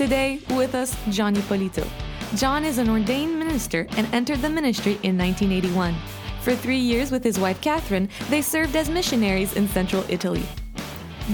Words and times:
Today, 0.00 0.40
with 0.52 0.74
us, 0.74 0.96
John 1.10 1.36
Ippolito. 1.36 1.86
John 2.34 2.64
is 2.64 2.78
an 2.78 2.88
ordained 2.88 3.38
minister 3.38 3.86
and 3.98 4.06
entered 4.14 4.40
the 4.40 4.48
ministry 4.48 4.92
in 5.02 5.18
1981. 5.18 5.94
For 6.40 6.54
three 6.54 6.78
years 6.78 7.12
with 7.12 7.22
his 7.22 7.38
wife 7.38 7.60
Catherine, 7.60 8.08
they 8.30 8.40
served 8.40 8.74
as 8.76 8.88
missionaries 8.88 9.52
in 9.56 9.68
central 9.68 10.02
Italy. 10.08 10.42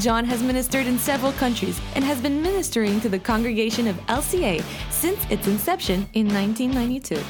John 0.00 0.24
has 0.24 0.42
ministered 0.42 0.88
in 0.88 0.98
several 0.98 1.30
countries 1.34 1.80
and 1.94 2.04
has 2.04 2.20
been 2.20 2.42
ministering 2.42 3.00
to 3.02 3.08
the 3.08 3.20
congregation 3.20 3.86
of 3.86 3.94
LCA 4.08 4.60
since 4.90 5.24
its 5.30 5.46
inception 5.46 6.08
in 6.14 6.26
1992. 6.26 7.22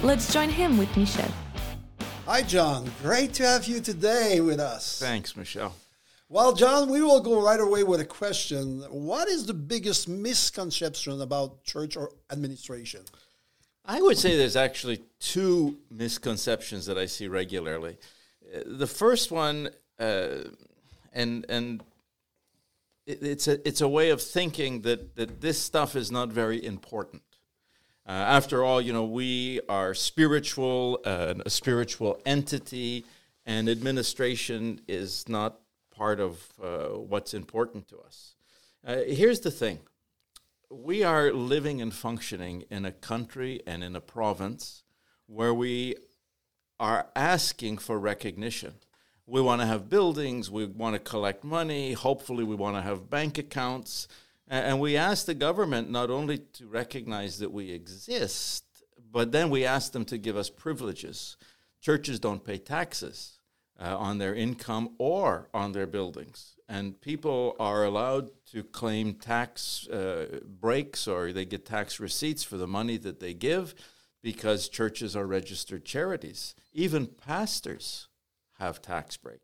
Let's 0.00 0.32
join 0.32 0.48
him 0.48 0.78
with 0.78 0.96
Michel. 0.96 1.32
Hi, 2.26 2.42
John. 2.42 2.88
Great 3.02 3.32
to 3.34 3.42
have 3.42 3.66
you 3.66 3.80
today 3.80 4.40
with 4.40 4.60
us. 4.60 5.00
Thanks, 5.00 5.36
Michel. 5.36 5.74
Well, 6.34 6.52
John, 6.52 6.90
we 6.90 7.00
will 7.00 7.20
go 7.20 7.40
right 7.40 7.60
away 7.60 7.84
with 7.84 8.00
a 8.00 8.04
question. 8.04 8.80
What 8.90 9.28
is 9.28 9.46
the 9.46 9.54
biggest 9.54 10.08
misconception 10.08 11.20
about 11.20 11.62
church 11.62 11.96
or 11.96 12.10
administration? 12.28 13.02
I 13.84 14.02
would 14.02 14.18
say 14.18 14.36
there's 14.36 14.56
actually 14.56 15.04
two 15.20 15.78
misconceptions 15.92 16.86
that 16.86 16.98
I 16.98 17.06
see 17.06 17.28
regularly. 17.28 17.98
Uh, 18.52 18.62
The 18.66 18.88
first 18.88 19.30
one, 19.30 19.70
uh, 20.00 20.38
and 21.12 21.46
and 21.48 21.84
it, 23.06 23.22
it's 23.22 23.46
a 23.46 23.68
it's 23.68 23.80
a 23.80 23.88
way 23.88 24.10
of 24.10 24.20
thinking 24.20 24.82
that 24.82 25.14
that 25.14 25.40
this 25.40 25.60
stuff 25.60 25.94
is 25.94 26.10
not 26.10 26.32
very 26.32 26.58
important. 26.64 27.22
Uh, 28.08 28.10
after 28.10 28.64
all, 28.64 28.80
you 28.80 28.92
know, 28.92 29.04
we 29.04 29.60
are 29.68 29.94
spiritual, 29.94 30.98
uh, 31.04 31.34
a 31.46 31.50
spiritual 31.50 32.18
entity, 32.26 33.04
and 33.46 33.68
administration 33.68 34.80
is 34.88 35.28
not 35.28 35.60
part 35.94 36.20
of 36.20 36.48
uh, 36.62 36.88
what's 36.98 37.34
important 37.34 37.88
to 37.88 37.98
us. 37.98 38.34
Uh, 38.86 38.96
here's 39.06 39.40
the 39.40 39.50
thing 39.50 39.80
we 40.70 41.04
are 41.04 41.32
living 41.32 41.80
and 41.80 41.94
functioning 41.94 42.64
in 42.70 42.84
a 42.84 42.92
country 42.92 43.60
and 43.66 43.84
in 43.84 43.94
a 43.94 44.00
province 44.00 44.82
where 45.26 45.54
we 45.54 45.94
are 46.80 47.06
asking 47.14 47.78
for 47.78 47.98
recognition. 47.98 48.74
We 49.26 49.40
want 49.40 49.62
to 49.62 49.66
have 49.66 49.88
buildings, 49.88 50.50
we 50.50 50.66
want 50.66 50.94
to 50.94 50.98
collect 50.98 51.44
money, 51.44 51.92
hopefully, 51.92 52.44
we 52.44 52.56
want 52.56 52.76
to 52.76 52.82
have 52.82 53.08
bank 53.08 53.38
accounts. 53.38 54.08
And 54.48 54.80
we 54.80 54.96
ask 54.96 55.24
the 55.24 55.34
government 55.34 55.90
not 55.90 56.10
only 56.10 56.38
to 56.38 56.66
recognize 56.66 57.38
that 57.38 57.50
we 57.50 57.70
exist, 57.70 58.64
but 59.10 59.32
then 59.32 59.48
we 59.48 59.64
ask 59.64 59.92
them 59.92 60.04
to 60.06 60.18
give 60.18 60.36
us 60.36 60.50
privileges. 60.50 61.38
Churches 61.80 62.20
don't 62.20 62.44
pay 62.44 62.58
taxes 62.58 63.38
uh, 63.80 63.96
on 63.96 64.18
their 64.18 64.34
income 64.34 64.90
or 64.98 65.48
on 65.52 65.72
their 65.72 65.86
buildings. 65.86 66.56
And 66.68 67.00
people 67.00 67.56
are 67.58 67.84
allowed 67.84 68.30
to 68.52 68.62
claim 68.62 69.14
tax 69.14 69.86
uh, 69.88 70.40
breaks 70.44 71.06
or 71.06 71.32
they 71.32 71.44
get 71.44 71.66
tax 71.66 72.00
receipts 72.00 72.42
for 72.42 72.56
the 72.56 72.66
money 72.66 72.96
that 72.98 73.20
they 73.20 73.34
give 73.34 73.74
because 74.22 74.68
churches 74.68 75.14
are 75.14 75.26
registered 75.26 75.84
charities. 75.84 76.54
Even 76.72 77.06
pastors 77.06 78.08
have 78.58 78.80
tax 78.80 79.16
break. 79.16 79.40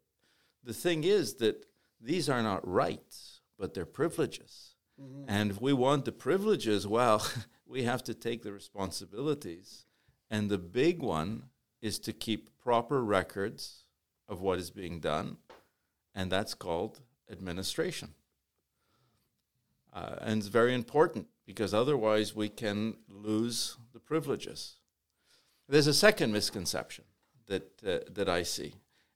The 0.65 0.73
thing 0.73 1.05
is 1.05 1.35
that 1.35 1.67
these 2.01 2.29
are 2.29 2.43
not 2.43 2.67
rights, 2.67 3.41
but 3.59 3.75
they're 3.75 3.85
privileges. 3.85 4.75
And 5.29 5.51
if 5.51 5.61
we 5.61 5.73
want 5.73 6.05
the 6.05 6.13
privileges, 6.13 6.87
well, 6.87 7.27
we 7.67 7.85
have 7.85 8.03
to 8.05 8.15
take 8.15 8.43
the 8.43 8.53
responsibilities. 8.53 9.87
And 10.31 10.51
the 10.51 10.59
big 10.59 11.01
one 11.01 11.45
is 11.81 11.99
to 12.01 12.13
keep 12.13 12.59
proper 12.61 13.03
records 13.03 13.85
of 14.31 14.41
what 14.41 14.59
is 14.59 14.71
being 14.71 15.01
done, 15.01 15.37
and 16.15 16.31
that's 16.33 16.55
called 16.55 17.01
administration. 17.31 18.15
Uh, 19.93 20.15
and 20.21 20.39
it's 20.39 20.47
very 20.47 20.73
important 20.73 21.27
because 21.45 21.75
otherwise 21.75 22.35
we 22.35 22.49
can 22.49 22.97
lose 23.09 23.77
the 23.93 23.99
privileges. 23.99 24.77
There's 25.69 25.89
a 25.89 25.95
second 25.95 26.33
misconception 26.33 27.05
that, 27.49 27.65
uh, 27.87 27.99
that 28.13 28.29
I 28.29 28.45
see, 28.45 28.75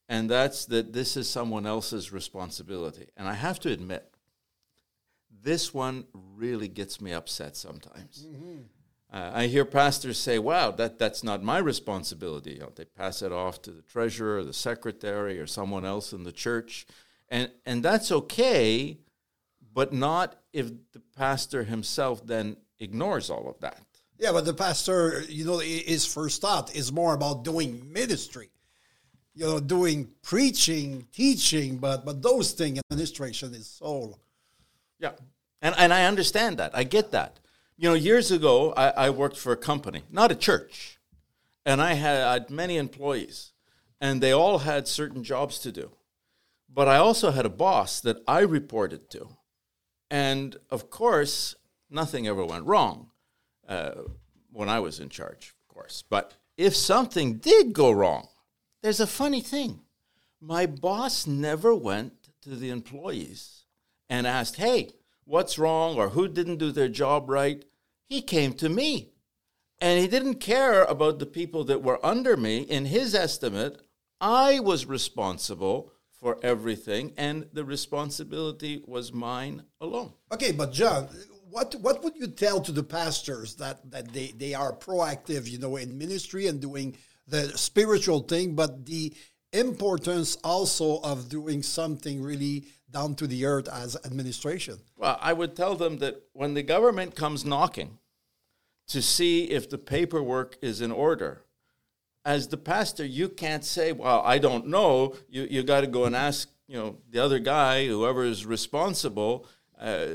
and 0.09 0.29
that's 0.29 0.67
that 0.67 0.93
this 0.93 1.17
is 1.17 1.29
someone 1.29 1.65
else's 1.65 2.13
responsibility. 2.13 3.07
And 3.17 3.29
I 3.29 3.35
have 3.35 3.61
to 3.61 3.71
admit, 3.71 4.11
this 5.43 5.73
one 5.73 6.07
really 6.37 6.69
gets 6.69 7.01
me 7.01 7.13
upset 7.13 7.57
sometimes. 7.57 8.27
Uh, 9.15 9.31
I 9.33 9.47
hear 9.47 9.65
pastors 9.65 10.19
say, 10.19 10.41
"Wow, 10.41 10.73
that, 10.73 10.99
that's 10.99 11.23
not 11.23 11.41
my 11.41 11.59
responsibility." 11.59 12.55
You 12.55 12.61
know, 12.61 12.73
they 12.75 12.85
pass 12.85 13.23
it 13.23 13.31
off 13.31 13.63
to 13.63 13.71
the 13.71 13.83
treasurer, 13.83 14.39
or 14.39 14.45
the 14.45 14.53
secretary, 14.53 15.39
or 15.39 15.47
someone 15.47 15.85
else 15.85 16.13
in 16.13 16.25
the 16.25 16.33
church, 16.33 16.85
and 17.29 17.49
and 17.65 17.85
that's 17.85 18.11
okay, 18.11 18.99
but 19.73 19.93
not 19.93 20.35
if 20.53 20.67
the 20.91 21.01
pastor 21.17 21.63
himself 21.63 22.27
then 22.27 22.57
ignores 22.81 23.31
all 23.31 23.49
of 23.49 23.61
that. 23.61 23.83
Yeah, 24.19 24.33
but 24.33 24.47
the 24.47 24.55
pastor, 24.55 25.23
you 25.29 25.45
know, 25.45 25.59
his 25.59 26.05
first 26.05 26.41
thought 26.41 26.75
is 26.75 26.91
more 26.91 27.15
about 27.15 27.45
doing 27.45 27.93
ministry, 27.93 28.51
you 29.33 29.45
know, 29.45 29.61
doing 29.61 30.09
preaching, 30.23 31.07
teaching, 31.13 31.79
but 31.79 32.05
but 32.05 32.21
those 32.21 32.51
things, 32.51 32.81
administration 32.91 33.55
is 33.55 33.69
soul. 33.69 34.19
Yeah, 34.99 35.13
and 35.63 35.73
and 35.79 35.93
I 35.95 36.07
understand 36.07 36.59
that. 36.59 36.77
I 36.77 36.83
get 36.83 37.13
that. 37.13 37.39
You 37.77 37.89
know, 37.89 37.95
years 37.95 38.31
ago, 38.31 38.73
I, 38.77 38.91
I 38.91 39.11
worked 39.11 39.37
for 39.37 39.53
a 39.53 39.57
company, 39.57 40.03
not 40.09 40.31
a 40.31 40.37
church, 40.37 41.01
and 41.67 41.83
I 41.83 41.95
had 41.95 42.49
many 42.49 42.77
employees, 42.77 43.53
and 44.01 44.21
they 44.21 44.33
all 44.33 44.59
had 44.59 44.87
certain 44.87 45.25
jobs 45.25 45.59
to 45.61 45.73
do. 45.73 45.91
But 46.73 46.87
I 46.87 46.97
also 46.99 47.33
had 47.33 47.47
a 47.47 47.51
boss 47.51 48.01
that 48.01 48.23
I 48.29 48.41
reported 48.41 49.11
to, 49.11 49.29
and 50.09 50.57
of 50.71 50.89
course, 50.89 51.57
nothing 51.91 52.29
ever 52.29 52.45
went 52.45 52.67
wrong 52.67 53.11
uh, 53.69 54.03
when 54.53 54.69
I 54.69 54.79
was 54.79 55.01
in 55.01 55.09
charge, 55.09 55.55
of 55.63 55.75
course. 55.75 56.05
But 56.09 56.35
if 56.57 56.77
something 56.77 57.39
did 57.39 57.73
go 57.73 57.91
wrong, 57.91 58.29
there's 58.83 59.01
a 59.01 59.07
funny 59.07 59.41
thing. 59.41 59.81
My 60.41 60.67
boss 60.67 61.27
never 61.27 61.75
went 61.75 62.29
to 62.43 62.51
the 62.51 62.71
employees 62.71 63.65
and 64.09 64.27
asked, 64.27 64.57
hey, 64.57 64.91
what's 65.25 65.59
wrong 65.59 65.97
or 65.97 66.11
who 66.11 66.29
didn't 66.29 66.59
do 66.59 66.73
their 66.73 66.89
job 66.89 67.29
right. 67.29 67.65
He 68.07 68.23
came 68.23 68.53
to 68.55 68.69
me. 68.69 69.11
And 69.81 70.01
he 70.01 70.07
didn't 70.07 70.37
care 70.37 70.85
about 70.85 71.19
the 71.19 71.27
people 71.27 71.65
that 71.65 71.83
were 71.83 72.05
under 72.05 72.37
me. 72.37 72.59
In 72.61 72.87
his 72.87 73.15
estimate, 73.15 73.83
I 74.21 74.61
was 74.61 74.87
responsible 74.87 75.93
for 76.25 76.39
everything, 76.43 77.13
and 77.19 77.47
the 77.53 77.65
responsibility 77.65 78.83
was 78.87 79.13
mine 79.13 79.65
alone. 79.81 80.15
Okay, 80.33 80.53
but 80.53 80.73
John, 80.73 81.09
what 81.51 81.75
what 81.83 82.03
would 82.03 82.17
you 82.17 82.29
tell 82.29 82.61
to 82.63 82.73
the 82.73 82.83
pastors 82.83 83.57
that 83.57 83.91
that 83.91 84.13
they 84.13 84.29
they 84.29 84.55
are 84.55 84.73
proactive, 84.73 85.51
you 85.51 85.59
know, 85.59 85.77
in 85.77 85.99
ministry 85.99 86.47
and 86.47 86.61
doing 86.61 86.97
the 87.27 87.49
spiritual 87.59 88.21
thing, 88.21 88.55
but 88.55 88.87
the 88.87 89.13
importance 89.53 90.39
also 90.43 91.01
of 91.01 91.29
doing 91.29 91.63
something 91.63 92.23
really 92.23 92.65
down 92.95 93.15
to 93.17 93.27
the 93.27 93.45
earth 93.45 93.69
as 93.69 93.97
administration? 94.07 94.79
Well, 94.97 95.19
I 95.21 95.33
would 95.35 95.55
tell 95.55 95.75
them 95.75 95.99
that 95.99 96.23
when 96.33 96.55
the 96.55 96.63
government 96.63 97.15
comes 97.15 97.45
knocking 97.45 97.99
to 98.89 99.03
see 99.03 99.51
if 99.51 99.69
the 99.69 99.79
paperwork 99.79 100.57
is 100.63 100.81
in 100.81 100.93
order, 100.93 101.43
as 102.25 102.49
the 102.49 102.57
pastor, 102.57 103.05
you 103.05 103.29
can't 103.29 103.65
say, 103.65 103.93
"Well, 103.93 104.23
I 104.25 104.39
don't 104.39 104.67
know." 104.67 105.15
You 105.29 105.43
you 105.51 105.63
got 105.63 105.83
to 105.83 105.87
go 105.87 106.05
and 106.05 106.17
ask, 106.17 106.49
you 106.67 106.79
know, 106.79 106.97
the 107.11 107.23
other 107.23 107.39
guy, 107.39 107.87
whoever 107.87 108.25
is 108.25 108.47
responsible. 108.47 109.47
Uh, 109.79 110.07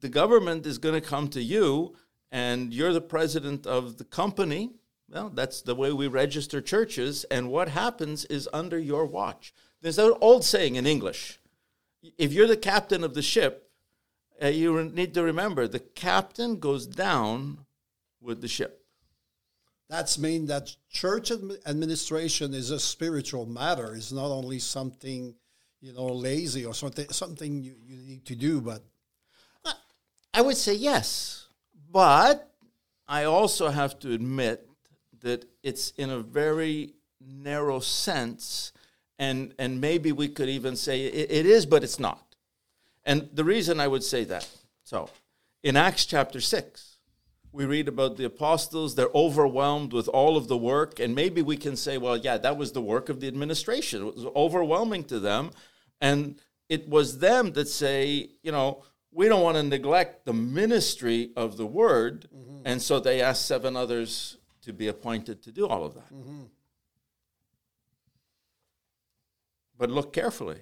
the 0.00 0.08
government 0.08 0.66
is 0.66 0.78
going 0.78 1.00
to 1.00 1.08
come 1.08 1.28
to 1.28 1.42
you, 1.42 1.94
and 2.32 2.74
you're 2.74 2.92
the 2.92 3.00
president 3.00 3.66
of 3.66 3.98
the 3.98 4.04
company. 4.04 4.72
Well, 5.08 5.30
that's 5.30 5.62
the 5.62 5.74
way 5.74 5.92
we 5.92 6.08
register 6.08 6.60
churches, 6.60 7.24
and 7.30 7.50
what 7.50 7.68
happens 7.68 8.24
is 8.24 8.48
under 8.52 8.78
your 8.78 9.04
watch. 9.06 9.54
There's 9.80 9.98
an 9.98 10.14
old 10.20 10.44
saying 10.44 10.74
in 10.76 10.86
English: 10.86 11.38
if 12.18 12.32
you're 12.32 12.46
the 12.46 12.56
captain 12.56 13.04
of 13.04 13.14
the 13.14 13.22
ship, 13.22 13.70
uh, 14.42 14.48
you 14.48 14.82
need 14.84 15.14
to 15.14 15.22
remember 15.22 15.68
the 15.68 15.78
captain 15.78 16.58
goes 16.58 16.86
down 16.86 17.58
with 18.20 18.40
the 18.40 18.48
ship. 18.48 18.84
That's 19.88 20.18
mean 20.18 20.46
that 20.46 20.74
church 20.90 21.30
administration 21.30 22.54
is 22.54 22.70
a 22.70 22.80
spiritual 22.80 23.46
matter. 23.46 23.94
It's 23.94 24.12
not 24.12 24.26
only 24.26 24.58
something, 24.58 25.34
you 25.80 25.92
know, 25.92 26.06
lazy 26.06 26.64
or 26.64 26.74
something 26.74 27.08
something 27.10 27.62
you, 27.62 27.74
you 27.86 27.96
need 27.98 28.24
to 28.26 28.34
do, 28.34 28.60
but 28.60 28.82
I 30.32 30.40
would 30.40 30.56
say 30.56 30.74
yes, 30.74 31.46
but 31.92 32.50
I 33.06 33.24
also 33.24 33.68
have 33.68 34.00
to 34.00 34.12
admit 34.12 34.68
that 35.20 35.44
it's 35.62 35.90
in 35.90 36.10
a 36.10 36.18
very 36.18 36.94
narrow 37.20 37.78
sense, 37.78 38.72
and 39.18 39.54
and 39.58 39.80
maybe 39.80 40.12
we 40.12 40.28
could 40.28 40.48
even 40.48 40.76
say 40.76 41.06
it, 41.06 41.30
it 41.30 41.46
is, 41.46 41.66
but 41.66 41.84
it's 41.84 41.98
not. 41.98 42.36
And 43.04 43.28
the 43.32 43.44
reason 43.44 43.80
I 43.80 43.88
would 43.88 44.02
say 44.02 44.24
that, 44.24 44.48
so 44.82 45.10
in 45.62 45.76
Acts 45.76 46.06
chapter 46.06 46.40
six, 46.40 46.96
we 47.52 47.64
read 47.64 47.88
about 47.88 48.16
the 48.16 48.24
apostles. 48.24 48.94
They're 48.94 49.08
overwhelmed 49.14 49.92
with 49.92 50.08
all 50.08 50.36
of 50.36 50.48
the 50.48 50.56
work, 50.56 50.98
and 50.98 51.14
maybe 51.14 51.42
we 51.42 51.56
can 51.56 51.76
say, 51.76 51.98
well, 51.98 52.16
yeah, 52.16 52.38
that 52.38 52.56
was 52.56 52.72
the 52.72 52.80
work 52.80 53.08
of 53.08 53.20
the 53.20 53.28
administration. 53.28 54.06
It 54.06 54.16
was 54.16 54.26
overwhelming 54.34 55.04
to 55.04 55.20
them, 55.20 55.50
and 56.00 56.40
it 56.68 56.88
was 56.88 57.18
them 57.18 57.52
that 57.52 57.68
say, 57.68 58.30
you 58.42 58.52
know, 58.52 58.82
we 59.12 59.28
don't 59.28 59.42
want 59.42 59.56
to 59.56 59.62
neglect 59.62 60.24
the 60.24 60.32
ministry 60.32 61.30
of 61.36 61.56
the 61.56 61.66
word. 61.66 62.26
Mm-hmm. 62.34 62.62
And 62.64 62.82
so 62.82 62.98
they 62.98 63.20
asked 63.20 63.46
seven 63.46 63.76
others 63.76 64.38
to 64.62 64.72
be 64.72 64.88
appointed 64.88 65.42
to 65.42 65.52
do 65.52 65.68
all 65.68 65.84
of 65.84 65.94
that. 65.94 66.12
Mm-hmm. 66.12 66.42
But 69.76 69.90
look 69.90 70.12
carefully. 70.12 70.60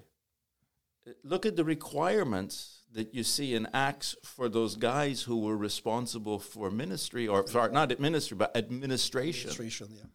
Look 1.24 1.44
at 1.44 1.56
the 1.56 1.64
requirements 1.64 2.82
that 2.92 3.14
you 3.14 3.24
see 3.24 3.54
in 3.54 3.66
Acts 3.72 4.16
for 4.22 4.48
those 4.48 4.76
guys 4.76 5.22
who 5.22 5.40
were 5.40 5.56
responsible 5.56 6.38
for 6.38 6.70
ministry, 6.70 7.26
or 7.26 7.46
sorry, 7.46 7.72
not 7.72 7.98
ministry, 7.98 8.36
but 8.36 8.56
administration. 8.56 9.50
Administration, 9.50 9.88
yeah. 9.96 10.08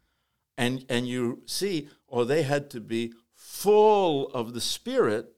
And, 0.58 0.86
and 0.90 1.08
you 1.08 1.42
see, 1.46 1.90
oh, 2.10 2.24
they 2.24 2.44
had 2.44 2.70
to 2.72 2.80
be 2.80 3.14
full 3.34 4.28
of 4.30 4.54
the 4.54 4.62
Spirit 4.62 5.34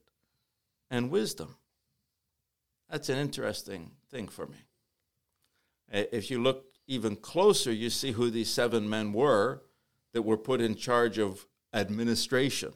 and 0.90 1.10
wisdom. 1.10 1.56
That's 2.88 3.08
an 3.08 3.18
interesting 3.18 3.92
thing 4.10 4.28
for 4.28 4.46
me. 4.46 4.58
If 5.92 6.30
you 6.30 6.42
look 6.42 6.66
even 6.86 7.16
closer, 7.16 7.72
you 7.72 7.90
see 7.90 8.12
who 8.12 8.30
these 8.30 8.50
seven 8.50 8.88
men 8.88 9.12
were 9.12 9.62
that 10.12 10.22
were 10.22 10.36
put 10.36 10.60
in 10.60 10.74
charge 10.74 11.18
of 11.18 11.46
administration 11.72 12.72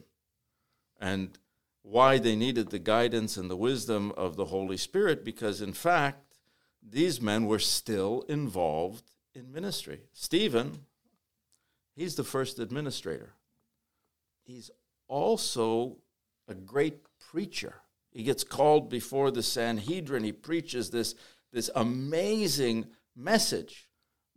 and 0.99 1.37
why 1.81 2.17
they 2.17 2.35
needed 2.35 2.69
the 2.69 2.79
guidance 2.79 3.37
and 3.37 3.49
the 3.49 3.55
wisdom 3.55 4.11
of 4.17 4.35
the 4.35 4.45
Holy 4.45 4.77
Spirit, 4.77 5.23
because 5.23 5.61
in 5.61 5.73
fact, 5.73 6.37
these 6.81 7.21
men 7.21 7.45
were 7.45 7.59
still 7.59 8.23
involved 8.27 9.03
in 9.33 9.51
ministry. 9.51 10.01
Stephen, 10.13 10.85
he's 11.95 12.15
the 12.15 12.23
first 12.23 12.59
administrator. 12.59 13.33
He's 14.43 14.71
also 15.07 15.97
a 16.47 16.53
great 16.53 16.99
preacher. 17.19 17.81
He 18.11 18.23
gets 18.23 18.43
called 18.43 18.89
before 18.89 19.29
the 19.31 19.43
Sanhedrin. 19.43 20.23
He 20.23 20.31
preaches 20.31 20.89
this, 20.89 21.15
this 21.51 21.69
amazing 21.75 22.87
message. 23.15 23.89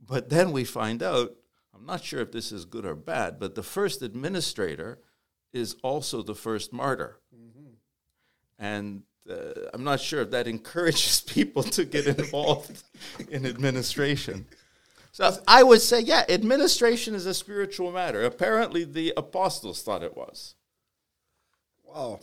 But 0.04 0.30
then 0.30 0.52
we 0.52 0.64
find 0.64 1.02
out, 1.02 1.34
I'm 1.74 1.86
not 1.86 2.02
sure 2.02 2.20
if 2.20 2.32
this 2.32 2.50
is 2.50 2.64
good 2.64 2.84
or 2.84 2.94
bad, 2.94 3.38
but 3.38 3.54
the 3.54 3.62
first 3.62 4.02
administrator 4.02 4.98
is 5.52 5.76
also 5.82 6.22
the 6.22 6.34
first 6.34 6.72
martyr. 6.72 7.18
And 8.58 9.02
uh, 9.28 9.34
I'm 9.72 9.84
not 9.84 10.00
sure 10.00 10.22
if 10.22 10.30
that 10.30 10.46
encourages 10.46 11.20
people 11.26 11.62
to 11.62 11.84
get 11.84 12.06
involved 12.06 12.82
in 13.30 13.46
administration. 13.46 14.46
So 15.12 15.36
I 15.46 15.62
would 15.62 15.80
say, 15.80 16.00
yeah, 16.00 16.24
administration 16.28 17.14
is 17.14 17.26
a 17.26 17.34
spiritual 17.34 17.92
matter. 17.92 18.24
Apparently, 18.24 18.84
the 18.84 19.12
apostles 19.16 19.82
thought 19.82 20.02
it 20.02 20.16
was. 20.16 20.54
Wow. 21.84 22.20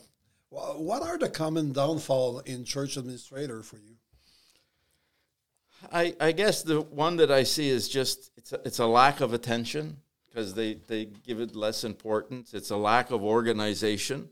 Well, 0.50 0.82
what 0.82 1.02
are 1.02 1.18
the 1.18 1.30
common 1.30 1.74
downfall 1.74 2.40
in 2.40 2.64
church 2.64 2.96
administrator 2.96 3.64
for 3.64 3.78
you? 3.78 3.96
I, 5.92 6.16
I 6.20 6.32
guess 6.32 6.64
the 6.64 6.82
one 6.82 7.18
that 7.18 7.32
I 7.32 7.44
see 7.44 7.70
is 7.70 7.90
just 7.90 8.32
it's 8.38 8.54
a, 8.54 8.62
it's 8.66 8.80
a 8.80 8.86
lack 8.86 9.22
of 9.22 9.34
attention 9.34 9.98
because 10.36 10.54
they, 10.54 10.74
they 10.74 11.06
give 11.06 11.40
it 11.40 11.56
less 11.56 11.86
importance. 11.86 12.54
It's 12.54 12.70
a 12.70 12.76
lack 12.76 13.10
of 13.10 13.24
organization. 13.24 14.28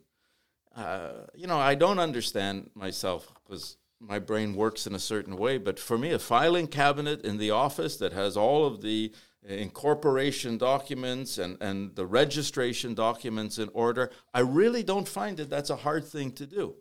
Uh, 0.76 1.28
you 1.34 1.48
know, 1.48 1.58
I 1.58 1.76
don't 1.76 1.98
understand 2.00 2.72
myself 2.76 3.32
because 3.46 3.78
my 4.02 4.20
brain 4.20 4.54
works 4.54 4.86
in 4.86 4.94
a 4.96 5.00
certain 5.00 5.38
way, 5.38 5.58
but 5.58 5.80
for 5.80 5.98
me, 5.98 6.12
a 6.12 6.20
filing 6.20 6.68
cabinet 6.68 7.24
in 7.24 7.38
the 7.38 7.52
office 7.52 7.96
that 7.98 8.12
has 8.12 8.36
all 8.36 8.66
of 8.66 8.82
the 8.82 9.14
incorporation 9.48 10.58
documents 10.58 11.38
and, 11.38 11.58
and 11.62 11.96
the 11.96 12.06
registration 12.06 12.94
documents 12.94 13.58
in 13.58 13.70
order, 13.74 14.12
I 14.34 14.42
really 14.42 14.84
don't 14.84 15.08
find 15.08 15.38
that 15.38 15.50
that's 15.50 15.70
a 15.70 15.78
hard 15.78 16.06
thing 16.06 16.34
to 16.34 16.46
do. 16.46 16.76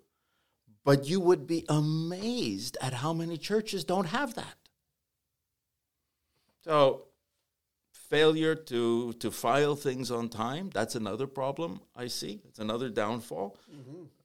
But 0.84 1.06
you 1.06 1.20
would 1.20 1.46
be 1.46 1.64
amazed 1.68 2.76
at 2.80 2.92
how 2.92 3.12
many 3.12 3.36
churches 3.36 3.84
don't 3.84 4.06
have 4.06 4.34
that. 4.34 4.56
So, 6.64 7.04
failure 8.12 8.54
to, 8.54 9.14
to 9.14 9.30
file 9.30 9.74
things 9.74 10.10
on 10.10 10.28
time, 10.28 10.68
that's 10.74 10.94
another 10.94 11.26
problem 11.26 11.80
I 11.96 12.08
see. 12.08 12.42
It's 12.46 12.58
another 12.58 12.90
downfall. 12.90 13.56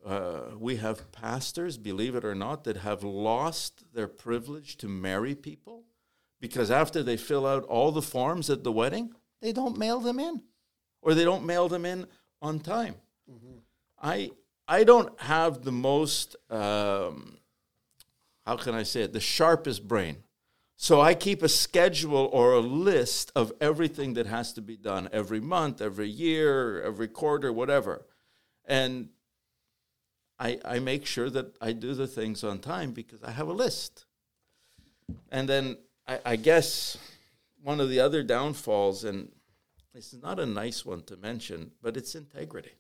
Uh, 0.06 0.58
we 0.60 0.76
have 0.76 1.10
pastors, 1.14 1.78
believe 1.78 2.14
it 2.14 2.26
or 2.26 2.36
not, 2.36 2.66
that 2.66 2.78
have 2.78 3.02
lost 3.04 3.86
their 3.94 4.10
privilege 4.10 4.76
to 4.78 4.90
marry 4.90 5.36
people 5.36 5.86
because 6.42 6.70
after 6.70 7.02
they 7.02 7.16
fill 7.16 7.48
out 7.48 7.64
all 7.64 7.94
the 7.94 8.02
forms 8.02 8.50
at 8.50 8.66
the 8.66 8.74
wedding, 8.74 9.14
they 9.42 9.54
don't 9.54 9.78
mail 9.78 10.02
them 10.02 10.20
in 10.20 10.44
or 11.02 11.14
they 11.14 11.24
don't 11.24 11.46
mail 11.46 11.70
them 11.70 11.86
in 11.86 12.08
on 12.42 12.60
time. 12.60 12.96
I, 14.02 14.32
I 14.68 14.84
don't 14.84 15.18
have 15.22 15.64
the 15.64 15.72
most, 15.72 16.36
um, 16.50 17.38
how 18.46 18.58
can 18.58 18.76
I 18.76 18.84
say 18.84 19.04
it, 19.04 19.14
the 19.14 19.22
sharpest 19.22 19.88
brain. 19.88 20.18
So 20.80 21.02
I 21.02 21.16
keep 21.16 21.42
a 21.42 21.50
schedule 21.50 22.30
or 22.32 22.54
a 22.54 22.60
list 22.60 23.32
of 23.36 23.52
everything 23.60 24.14
that 24.14 24.28
has 24.28 24.54
to 24.54 24.62
be 24.62 24.78
done 24.78 25.10
every 25.12 25.40
month, 25.40 25.82
every 25.82 26.08
year, 26.08 26.84
every 26.84 27.08
quarter, 27.08 27.52
whatever. 27.52 28.06
And 28.64 29.10
I, 30.38 30.60
I 30.64 30.78
make 30.78 31.08
sure 31.08 31.32
that 31.32 31.58
I 31.60 31.72
do 31.72 31.96
the 31.96 32.06
things 32.06 32.44
on 32.44 32.60
time 32.60 32.92
because 32.92 33.24
I 33.24 33.32
have 33.32 33.48
a 33.48 33.54
list. 33.54 34.06
And 35.32 35.50
then 35.50 35.78
I, 36.08 36.20
I 36.24 36.36
guess 36.36 36.96
one 37.64 37.80
of 37.80 37.90
the 37.90 38.00
other 38.00 38.22
downfalls, 38.22 39.04
and 39.04 39.32
this 39.96 40.14
is 40.14 40.22
not 40.22 40.40
a 40.40 40.46
nice 40.46 40.86
one 40.86 41.02
to 41.06 41.18
mention, 41.18 41.72
but 41.82 41.98
it's 41.98 42.14
integrity. 42.14 42.76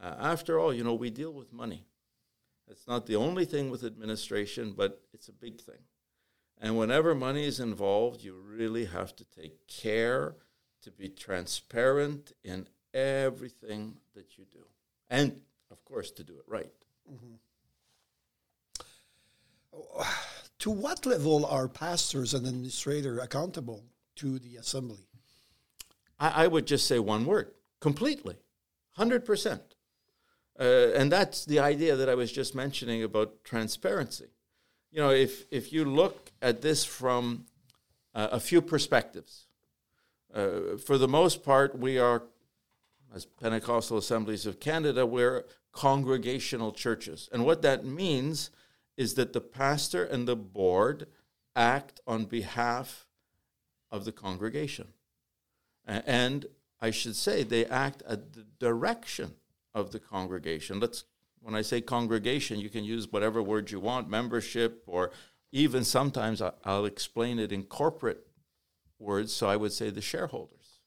Uh, 0.00 0.14
after 0.20 0.60
all, 0.60 0.72
you 0.72 0.84
know, 0.84 0.94
we 0.94 1.10
deal 1.10 1.32
with 1.32 1.52
money. 1.52 1.84
It's 2.68 2.86
not 2.86 3.06
the 3.06 3.16
only 3.16 3.44
thing 3.44 3.70
with 3.70 3.82
administration, 3.82 4.72
but 4.76 5.02
it's 5.12 5.28
a 5.28 5.32
big 5.32 5.60
thing. 5.60 5.78
And 6.60 6.78
whenever 6.78 7.14
money 7.14 7.44
is 7.44 7.60
involved, 7.60 8.22
you 8.22 8.34
really 8.34 8.86
have 8.86 9.14
to 9.16 9.24
take 9.24 9.66
care 9.66 10.36
to 10.82 10.90
be 10.90 11.08
transparent 11.08 12.32
in 12.42 12.66
everything 12.94 13.96
that 14.14 14.38
you 14.38 14.44
do. 14.50 14.64
And, 15.10 15.40
of 15.70 15.84
course, 15.84 16.10
to 16.12 16.24
do 16.24 16.34
it 16.34 16.44
right. 16.46 16.72
To 20.60 20.70
what 20.70 21.04
level 21.04 21.44
are 21.44 21.68
pastors 21.68 22.34
and 22.34 22.46
administrator 22.46 23.18
accountable 23.18 23.84
to 24.16 24.38
the 24.38 24.56
assembly? 24.56 25.06
I, 26.18 26.44
I 26.44 26.46
would 26.46 26.66
just 26.66 26.86
say 26.86 26.98
one 26.98 27.26
word 27.26 27.52
completely, 27.80 28.36
100%. 28.98 29.60
Uh, 30.58 30.62
and 30.94 31.12
that's 31.12 31.44
the 31.44 31.60
idea 31.60 31.96
that 31.96 32.08
I 32.08 32.14
was 32.14 32.32
just 32.32 32.54
mentioning 32.54 33.02
about 33.02 33.44
transparency. 33.44 34.28
You 34.90 35.00
know, 35.00 35.10
if, 35.10 35.44
if 35.50 35.72
you 35.72 35.84
look 35.84 36.32
at 36.40 36.62
this 36.62 36.84
from 36.84 37.46
uh, 38.14 38.28
a 38.32 38.40
few 38.40 38.62
perspectives, 38.62 39.46
uh, 40.34 40.76
for 40.84 40.98
the 40.98 41.08
most 41.08 41.42
part, 41.42 41.78
we 41.78 41.98
are, 41.98 42.22
as 43.14 43.24
Pentecostal 43.24 43.98
Assemblies 43.98 44.46
of 44.46 44.60
Canada, 44.60 45.06
we're 45.06 45.44
congregational 45.72 46.72
churches. 46.72 47.28
And 47.32 47.44
what 47.44 47.62
that 47.62 47.84
means 47.84 48.50
is 48.96 49.14
that 49.14 49.32
the 49.32 49.40
pastor 49.40 50.04
and 50.04 50.26
the 50.26 50.36
board 50.36 51.06
act 51.54 52.00
on 52.06 52.24
behalf 52.24 53.06
of 53.90 54.04
the 54.04 54.12
congregation. 54.12 54.88
And 55.86 56.46
I 56.80 56.90
should 56.90 57.16
say 57.16 57.42
they 57.42 57.64
act 57.66 58.02
at 58.08 58.32
the 58.32 58.46
direction 58.58 59.34
of 59.74 59.92
the 59.92 60.00
congregation. 60.00 60.80
Let's 60.80 61.04
when 61.46 61.54
I 61.54 61.62
say 61.62 61.80
congregation, 61.80 62.58
you 62.58 62.68
can 62.68 62.82
use 62.82 63.12
whatever 63.12 63.40
word 63.40 63.70
you 63.70 63.78
want, 63.78 64.10
membership, 64.10 64.82
or 64.84 65.12
even 65.52 65.84
sometimes 65.84 66.42
I'll 66.64 66.86
explain 66.86 67.38
it 67.38 67.52
in 67.52 67.62
corporate 67.62 68.26
words. 68.98 69.32
So 69.32 69.48
I 69.48 69.54
would 69.54 69.72
say 69.72 69.90
the 69.90 70.00
shareholders. 70.00 70.80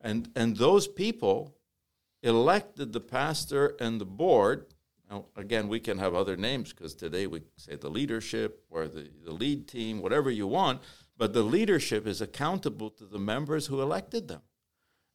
And, 0.00 0.30
and 0.36 0.56
those 0.56 0.86
people 0.86 1.56
elected 2.22 2.92
the 2.92 3.00
pastor 3.00 3.74
and 3.80 4.00
the 4.00 4.04
board. 4.04 4.66
Now, 5.10 5.24
again, 5.34 5.66
we 5.66 5.80
can 5.80 5.98
have 5.98 6.14
other 6.14 6.36
names 6.36 6.72
because 6.72 6.94
today 6.94 7.26
we 7.26 7.42
say 7.56 7.74
the 7.74 7.90
leadership 7.90 8.62
or 8.70 8.86
the, 8.86 9.10
the 9.24 9.32
lead 9.32 9.66
team, 9.66 10.00
whatever 10.00 10.30
you 10.30 10.46
want, 10.46 10.82
but 11.18 11.32
the 11.32 11.42
leadership 11.42 12.06
is 12.06 12.20
accountable 12.20 12.90
to 12.90 13.06
the 13.06 13.18
members 13.18 13.66
who 13.66 13.82
elected 13.82 14.28
them 14.28 14.42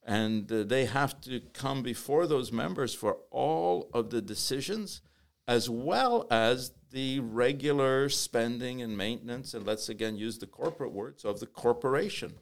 and 0.06 0.52
uh, 0.52 0.64
they 0.64 0.86
have 0.86 1.20
to 1.22 1.42
come 1.54 1.82
before 1.82 2.28
those 2.28 2.52
members 2.52 2.94
for 2.94 3.18
all 3.32 3.90
of 3.92 4.12
the 4.12 4.22
decisions 4.22 5.02
as 5.48 5.70
well 5.70 6.28
as 6.30 6.72
the 6.92 7.20
regular 7.20 8.08
spending 8.08 8.82
and 8.82 8.96
maintenance 8.96 9.54
and 9.54 9.66
let's 9.66 9.90
again 9.90 10.16
use 10.16 10.38
the 10.38 10.48
corporate 10.48 10.94
words 10.94 11.26
of 11.26 11.40
the 11.40 11.48
corporation. 11.48 12.34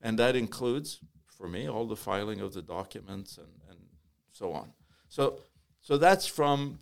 And 0.00 0.18
that 0.18 0.34
includes 0.34 1.00
for 1.26 1.46
me 1.46 1.68
all 1.68 1.86
the 1.86 1.96
filing 1.96 2.40
of 2.40 2.54
the 2.54 2.62
documents 2.62 3.36
and, 3.36 3.52
and 3.68 3.78
so 4.32 4.52
on. 4.52 4.72
So 5.08 5.40
so 5.82 5.98
that's 5.98 6.26
from 6.26 6.78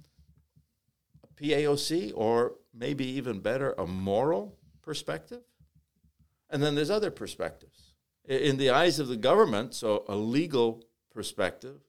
a 1.24 1.42
PAOC 1.42 2.12
or 2.14 2.54
maybe 2.72 3.06
even 3.06 3.40
better 3.40 3.72
a 3.76 3.86
moral 3.86 4.56
perspective. 4.82 5.42
And 6.50 6.62
then 6.62 6.76
there's 6.76 6.90
other 6.90 7.10
perspectives 7.10 7.87
in 8.28 8.58
the 8.58 8.70
eyes 8.70 8.98
of 8.98 9.08
the 9.08 9.16
government, 9.16 9.74
so 9.74 10.04
a 10.08 10.14
legal 10.16 10.84
perspective, 11.12 11.80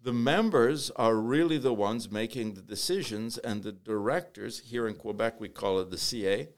The 0.00 0.12
members 0.12 0.90
are 0.96 1.14
really 1.14 1.58
the 1.58 1.72
ones 1.72 2.10
making 2.10 2.54
the 2.54 2.62
decisions, 2.62 3.38
and 3.38 3.62
the 3.62 3.70
directors, 3.70 4.58
here 4.58 4.88
in 4.88 4.96
Quebec, 4.96 5.40
we 5.40 5.48
call 5.48 5.78
it 5.78 5.90
the 5.90 5.98
CA, 5.98 6.48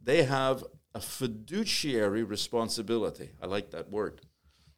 they 0.00 0.22
have 0.22 0.62
a 0.94 1.00
fiduciary 1.00 2.22
responsibility. 2.22 3.30
I 3.42 3.46
like 3.46 3.70
that 3.70 3.90
word. 3.90 4.20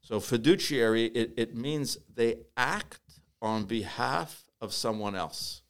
So, 0.01 0.19
fiduciary, 0.19 1.07
it, 1.07 1.35
it 1.37 1.55
means 1.55 1.99
they 2.15 2.37
act 2.57 3.21
on 3.43 3.65
behalf 3.65 4.47
of 4.63 4.73
someone 4.73 5.15
else. 5.15 5.63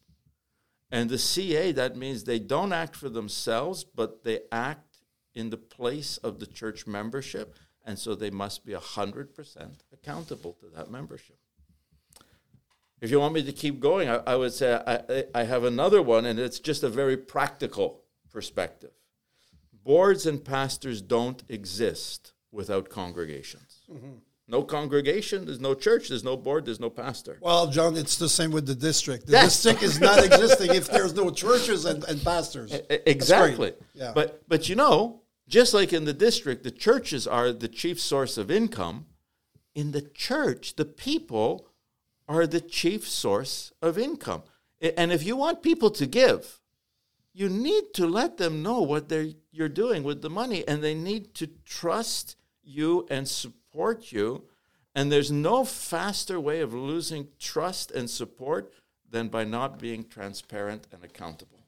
And 0.89 1.09
the 1.09 1.17
CA, 1.17 1.73
that 1.73 1.97
means 1.97 2.23
they 2.23 2.39
don't 2.39 2.73
act 2.73 2.95
for 2.95 3.09
themselves, 3.09 3.83
but 3.83 4.23
they 4.23 4.41
act 4.51 4.97
in 5.33 5.49
the 5.49 5.57
place 5.57 6.17
of 6.17 6.39
the 6.39 6.47
church 6.47 6.87
membership. 6.87 7.57
And 7.85 7.97
so 7.97 8.15
they 8.15 8.29
must 8.29 8.65
be 8.65 8.73
100% 8.73 9.69
accountable 9.91 10.53
to 10.59 10.67
that 10.75 10.91
membership. 10.91 11.37
If 13.01 13.09
you 13.09 13.19
want 13.19 13.33
me 13.33 13.43
to 13.43 13.51
keep 13.51 13.79
going, 13.79 14.07
I, 14.07 14.21
I 14.27 14.35
would 14.35 14.53
say 14.53 14.79
I, 14.85 15.25
I 15.33 15.43
have 15.43 15.63
another 15.63 16.01
one, 16.01 16.25
and 16.25 16.37
it's 16.39 16.59
just 16.59 16.83
a 16.83 16.89
very 16.89 17.17
practical 17.17 18.03
perspective. 18.31 18.91
Boards 19.83 20.27
and 20.27 20.45
pastors 20.45 21.01
don't 21.01 21.43
exist 21.49 22.33
without 22.51 22.89
congregations. 22.89 23.81
Mm-hmm. 23.91 24.17
No 24.47 24.63
congregation, 24.63 25.45
there's 25.45 25.61
no 25.61 25.73
church, 25.73 26.09
there's 26.09 26.25
no 26.25 26.35
board, 26.35 26.65
there's 26.65 26.79
no 26.79 26.89
pastor. 26.89 27.37
Well, 27.41 27.67
John, 27.67 27.95
it's 27.95 28.17
the 28.17 28.27
same 28.27 28.51
with 28.51 28.67
the 28.67 28.75
district. 28.75 29.27
The 29.27 29.39
district 29.39 29.81
is 29.81 29.99
not 29.99 30.23
existing 30.25 30.75
if 30.75 30.89
there's 30.89 31.15
no 31.15 31.29
churches 31.29 31.85
and, 31.85 32.03
and 32.03 32.21
pastors. 32.21 32.73
Exactly. 32.89 33.73
Yeah. 33.93 34.11
But 34.13 34.43
but 34.49 34.67
you 34.67 34.75
know, 34.75 35.20
just 35.51 35.73
like 35.73 35.91
in 35.91 36.05
the 36.05 36.13
district, 36.13 36.63
the 36.63 36.71
churches 36.71 37.27
are 37.27 37.51
the 37.51 37.67
chief 37.67 37.99
source 37.99 38.37
of 38.37 38.49
income. 38.49 39.05
In 39.75 39.91
the 39.91 40.01
church, 40.01 40.77
the 40.77 40.85
people 40.85 41.67
are 42.25 42.47
the 42.47 42.61
chief 42.61 43.07
source 43.07 43.73
of 43.81 43.97
income. 43.97 44.43
And 44.79 45.11
if 45.11 45.25
you 45.25 45.35
want 45.35 45.61
people 45.61 45.91
to 45.91 46.05
give, 46.05 46.61
you 47.33 47.49
need 47.49 47.93
to 47.95 48.07
let 48.07 48.37
them 48.37 48.63
know 48.63 48.81
what 48.81 49.11
you're 49.51 49.69
doing 49.69 50.03
with 50.03 50.21
the 50.21 50.29
money, 50.29 50.65
and 50.67 50.81
they 50.81 50.95
need 50.95 51.33
to 51.35 51.47
trust 51.65 52.37
you 52.63 53.05
and 53.09 53.27
support 53.27 54.13
you. 54.13 54.45
And 54.95 55.11
there's 55.11 55.31
no 55.31 55.65
faster 55.65 56.39
way 56.39 56.61
of 56.61 56.73
losing 56.73 57.27
trust 57.39 57.91
and 57.91 58.09
support 58.09 58.73
than 59.09 59.27
by 59.27 59.43
not 59.43 59.79
being 59.79 60.05
transparent 60.05 60.87
and 60.93 61.03
accountable. 61.03 61.60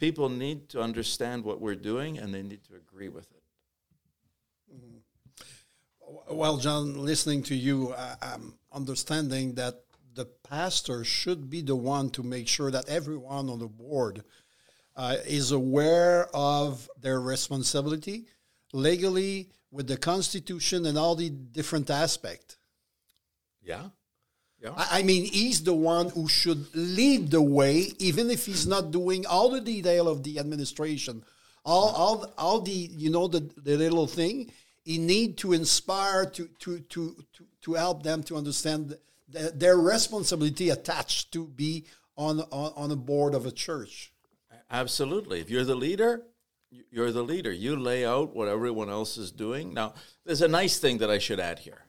People 0.00 0.28
need 0.30 0.68
to 0.70 0.80
understand 0.80 1.44
what 1.44 1.60
we're 1.60 1.76
doing 1.76 2.18
and 2.18 2.34
they 2.34 2.42
need 2.42 2.64
to 2.64 2.74
agree 2.74 3.08
with 3.08 3.30
it. 3.30 3.42
Mm-hmm. 4.74 6.36
Well, 6.36 6.56
John, 6.56 7.04
listening 7.04 7.42
to 7.44 7.54
you, 7.54 7.90
uh, 7.90 8.16
I'm 8.20 8.54
understanding 8.72 9.54
that 9.54 9.82
the 10.14 10.24
pastor 10.24 11.04
should 11.04 11.48
be 11.48 11.60
the 11.60 11.76
one 11.76 12.10
to 12.10 12.22
make 12.22 12.48
sure 12.48 12.70
that 12.70 12.88
everyone 12.88 13.48
on 13.48 13.58
the 13.58 13.68
board 13.68 14.24
uh, 14.96 15.16
is 15.26 15.52
aware 15.52 16.28
of 16.34 16.88
their 17.00 17.20
responsibility 17.20 18.26
legally 18.72 19.50
with 19.70 19.86
the 19.86 19.96
Constitution 19.96 20.86
and 20.86 20.98
all 20.98 21.14
the 21.14 21.30
different 21.30 21.90
aspects. 21.90 22.56
Yeah. 23.62 23.90
Yeah. 24.62 24.72
I, 24.76 25.02
mean, 25.02 25.24
he's 25.24 25.62
the 25.62 25.74
one 25.74 26.10
who 26.10 26.28
should 26.28 26.66
lead 26.74 27.30
the 27.30 27.40
way, 27.40 27.92
even 27.98 28.30
if 28.30 28.44
he's 28.44 28.66
not 28.66 28.90
doing 28.90 29.24
all 29.24 29.50
the 29.50 29.60
detail 29.60 30.06
of 30.06 30.22
the 30.22 30.38
administration, 30.38 31.24
all, 31.64 31.88
all, 31.88 32.34
all 32.36 32.60
the, 32.60 32.70
you 32.70 33.10
know, 33.10 33.26
the, 33.26 33.40
the 33.56 33.76
little 33.76 34.06
thing. 34.06 34.52
He 34.84 34.98
need 34.98 35.38
to 35.38 35.52
inspire 35.52 36.26
to, 36.26 36.48
to, 36.60 36.80
to, 36.80 37.24
to, 37.34 37.46
to 37.62 37.74
help 37.74 38.02
them 38.02 38.22
to 38.24 38.36
understand 38.36 38.96
the, 39.28 39.52
their 39.54 39.76
responsibility 39.76 40.70
attached 40.70 41.32
to 41.32 41.46
be 41.46 41.86
on, 42.16 42.40
on, 42.50 42.72
on 42.76 42.90
a 42.90 42.96
board 42.96 43.34
of 43.34 43.46
a 43.46 43.50
church. 43.50 44.12
Absolutely. 44.70 45.40
If 45.40 45.50
you're 45.50 45.64
the 45.64 45.74
leader, 45.74 46.22
you're 46.90 47.12
the 47.12 47.22
leader. 47.22 47.50
You 47.50 47.76
lay 47.76 48.04
out 48.04 48.34
what 48.34 48.48
everyone 48.48 48.90
else 48.90 49.16
is 49.16 49.30
doing. 49.30 49.74
Now, 49.74 49.94
there's 50.24 50.42
a 50.42 50.48
nice 50.48 50.78
thing 50.78 50.98
that 50.98 51.10
I 51.10 51.18
should 51.18 51.40
add 51.40 51.60
here. 51.60 51.86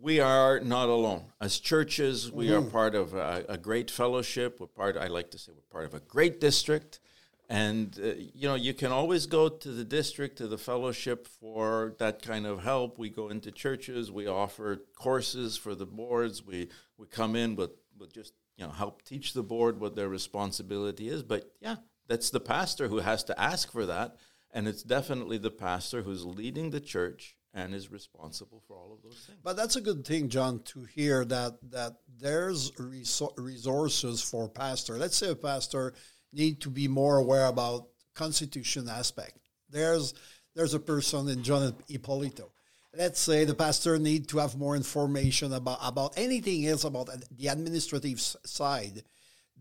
We 0.00 0.20
are 0.20 0.60
not 0.60 0.88
alone. 0.88 1.24
As 1.40 1.58
churches, 1.58 2.30
we 2.30 2.46
mm-hmm. 2.46 2.68
are 2.68 2.70
part 2.70 2.94
of 2.94 3.14
a, 3.14 3.44
a, 3.48 3.58
great 3.58 3.90
fellowship. 3.90 4.60
We're 4.60 4.68
part, 4.68 4.96
I 4.96 5.08
like 5.08 5.32
to 5.32 5.38
say, 5.38 5.50
we're 5.52 5.72
part 5.72 5.86
of 5.86 5.94
a 5.94 6.00
great 6.00 6.40
district. 6.40 7.00
And, 7.48 7.98
uh, 8.00 8.12
you 8.16 8.46
know, 8.46 8.54
you 8.54 8.74
can 8.74 8.92
always 8.92 9.26
go 9.26 9.48
to 9.48 9.72
the 9.72 9.84
district, 9.84 10.38
to 10.38 10.46
the 10.46 10.58
fellowship 10.58 11.26
for 11.26 11.96
that 11.98 12.22
kind 12.22 12.46
of 12.46 12.62
help. 12.62 12.98
We 12.98 13.08
go 13.08 13.28
into 13.28 13.50
churches, 13.50 14.12
we 14.12 14.28
offer 14.28 14.82
courses 14.96 15.56
for 15.56 15.74
the 15.74 15.86
boards, 15.86 16.44
we, 16.46 16.68
we 16.96 17.06
come 17.06 17.34
in 17.34 17.56
with, 17.56 17.70
with 17.98 18.12
just, 18.12 18.34
you 18.56 18.66
know, 18.66 18.72
help 18.72 19.02
teach 19.02 19.32
the 19.32 19.42
board 19.42 19.80
what 19.80 19.96
their 19.96 20.08
responsibility 20.08 21.08
is. 21.08 21.22
But 21.24 21.50
yeah, 21.60 21.76
that's 22.06 22.30
the 22.30 22.40
pastor 22.40 22.86
who 22.88 22.98
has 22.98 23.24
to 23.24 23.40
ask 23.40 23.72
for 23.72 23.86
that. 23.86 24.16
And 24.52 24.68
it's 24.68 24.82
definitely 24.82 25.38
the 25.38 25.50
pastor 25.50 26.02
who's 26.02 26.24
leading 26.24 26.70
the 26.70 26.80
church 26.80 27.36
and 27.58 27.74
is 27.74 27.90
responsible 27.90 28.62
for 28.66 28.76
all 28.76 28.92
of 28.92 29.02
those 29.02 29.18
things. 29.26 29.38
But 29.42 29.56
that's 29.56 29.76
a 29.76 29.80
good 29.80 30.06
thing, 30.06 30.28
John, 30.28 30.60
to 30.66 30.84
hear 30.84 31.24
that 31.26 31.58
that 31.70 31.96
there's 32.18 32.72
resources 32.78 34.22
for 34.22 34.48
pastor. 34.48 34.96
Let's 34.96 35.16
say 35.16 35.30
a 35.30 35.36
pastor 35.36 35.94
need 36.32 36.60
to 36.62 36.70
be 36.70 36.88
more 36.88 37.16
aware 37.16 37.46
about 37.46 37.88
constitution 38.14 38.88
aspect. 38.88 39.38
There's 39.68 40.14
there's 40.54 40.74
a 40.74 40.80
person 40.80 41.28
in 41.28 41.42
John 41.42 41.74
Ippolito. 41.88 42.52
Let's 42.96 43.20
say 43.20 43.44
the 43.44 43.54
pastor 43.54 43.98
need 43.98 44.28
to 44.28 44.38
have 44.38 44.56
more 44.56 44.76
information 44.76 45.52
about 45.52 45.78
about 45.82 46.14
anything 46.16 46.66
else 46.66 46.84
about 46.84 47.10
the 47.30 47.48
administrative 47.48 48.20
side 48.20 49.02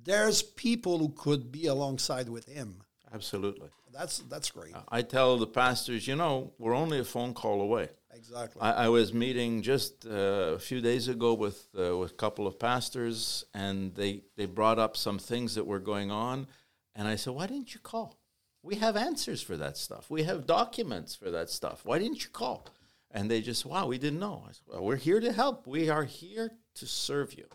there's 0.04 0.42
people 0.42 1.00
who 1.00 1.10
could 1.10 1.52
be 1.52 1.68
alongside 1.68 2.30
with 2.30 2.46
him. 2.46 2.82
Absolutely. 3.14 3.70
That's 3.94 4.20
that's 4.20 4.52
great. 4.52 4.76
I 4.90 5.02
tell 5.02 5.38
the 5.38 5.48
pastors, 5.48 6.08
you 6.08 6.16
know, 6.16 6.54
we're 6.60 6.76
only 6.76 7.00
a 7.00 7.04
phone 7.04 7.34
call 7.34 7.62
away. 7.62 7.90
Exactly. 8.14 8.62
I, 8.62 8.86
I 8.86 8.90
was 8.90 9.14
meeting 9.14 9.62
just 9.62 10.06
uh, 10.06 10.56
a 10.56 10.60
few 10.60 10.82
days 10.82 11.08
ago 11.08 11.34
with 11.34 11.68
uh, 11.78 11.98
with 11.98 12.12
a 12.12 12.16
couple 12.16 12.48
of 12.48 12.60
pastors, 12.60 13.46
and 13.54 13.94
they 13.96 14.24
they 14.36 14.46
brought 14.46 14.80
up 14.80 14.98
some 14.98 15.20
things 15.20 15.56
that 15.56 15.66
were 15.66 15.80
going 15.80 16.12
on, 16.12 16.48
and 16.96 17.08
I 17.08 17.16
said, 17.16 17.34
why 17.34 17.48
didn't 17.48 17.74
you 17.74 17.80
call? 17.80 18.18
We 18.64 18.76
have 18.76 18.98
answers 18.98 19.42
for 19.42 19.56
that 19.58 19.78
stuff. 19.78 20.10
We 20.10 20.24
have 20.24 20.46
documents 20.46 21.16
for 21.16 21.32
that 21.32 21.50
stuff. 21.50 21.82
Why 21.86 22.00
didn't 22.00 22.24
you 22.24 22.30
call? 22.32 22.66
And 23.12 23.32
they 23.32 23.42
just, 23.42 23.66
wow, 23.66 23.88
we 23.88 23.98
didn't 23.98 24.20
know. 24.20 24.44
I 24.46 24.52
said, 24.52 24.64
well, 24.68 24.84
we're 24.84 24.98
here 24.98 25.22
to 25.22 25.32
help. 25.32 25.66
We 25.66 25.90
are 25.90 26.04
here 26.04 26.52
to 26.76 26.86
serve 26.86 27.34
you. 27.34 27.46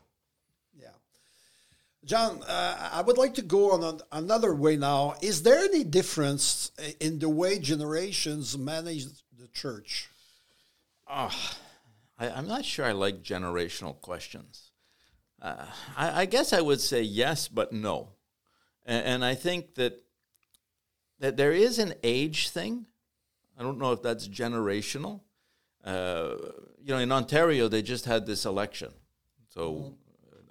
John, 2.05 2.43
uh, 2.43 2.91
I 2.93 3.01
would 3.03 3.17
like 3.17 3.35
to 3.35 3.43
go 3.43 3.73
on 3.73 3.85
an, 3.85 4.01
another 4.11 4.55
way 4.55 4.77
now. 4.77 5.15
Is 5.23 5.43
there 5.43 5.59
any 5.59 5.85
difference 5.85 6.73
in 6.99 7.21
the 7.21 7.29
way 7.29 7.61
generations 7.61 8.59
manage 8.59 9.07
the 9.39 9.47
church? 9.53 10.09
Oh, 11.09 11.31
I, 12.19 12.27
am 12.27 12.49
not 12.49 12.65
sure 12.65 12.85
I 12.85 12.93
like 12.93 13.23
generational 13.23 14.01
questions. 14.01 14.71
Uh, 15.41 15.65
I, 15.97 16.23
I, 16.23 16.25
guess 16.27 16.53
I 16.53 16.61
would 16.61 16.81
say 16.81 17.03
yes, 17.03 17.49
but 17.49 17.73
no. 17.73 18.11
And, 18.85 19.05
and, 19.07 19.25
I 19.25 19.35
think 19.35 19.75
that 19.75 20.01
that 21.19 21.37
there 21.37 21.53
is 21.53 21.79
an 21.79 21.95
age 22.03 22.49
thing. 22.49 22.87
I 23.59 23.63
don't 23.63 23.79
know 23.79 23.93
if 23.93 24.03
that's 24.03 24.27
generational. 24.27 25.21
Uh, 25.85 26.35
you 26.81 26.95
know, 26.95 26.99
in 26.99 27.13
Ontario, 27.13 27.69
they 27.69 27.83
just 27.83 28.05
had 28.07 28.27
this 28.27 28.45
election. 28.45 28.93
So 29.49 29.73
mm-hmm. 29.73 29.93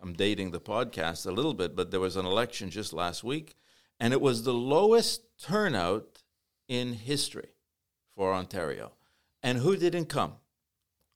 I'm 0.01 0.13
dating 0.13 0.51
the 0.51 0.60
podcast 0.60 1.27
a 1.27 1.31
little 1.31 1.53
bit, 1.53 1.75
but 1.75 1.91
there 1.91 2.00
was 2.00 2.15
an 2.15 2.25
election 2.25 2.72
just 2.72 2.91
last 2.91 3.24
week, 3.24 3.55
and 4.00 4.13
it 4.13 4.22
was 4.22 4.43
the 4.43 4.53
lowest 4.53 5.22
turnout 5.39 6.24
in 6.67 6.93
history 6.93 7.50
for 8.15 8.34
Ontario. 8.34 8.93
And 9.43 9.60
who 9.60 9.77
didn't 9.77 10.05
come? 10.05 10.36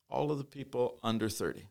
All 0.08 0.32
of 0.32 0.38
the 0.38 0.44
people 0.44 1.00
under 1.01 1.30
30. 1.30 1.68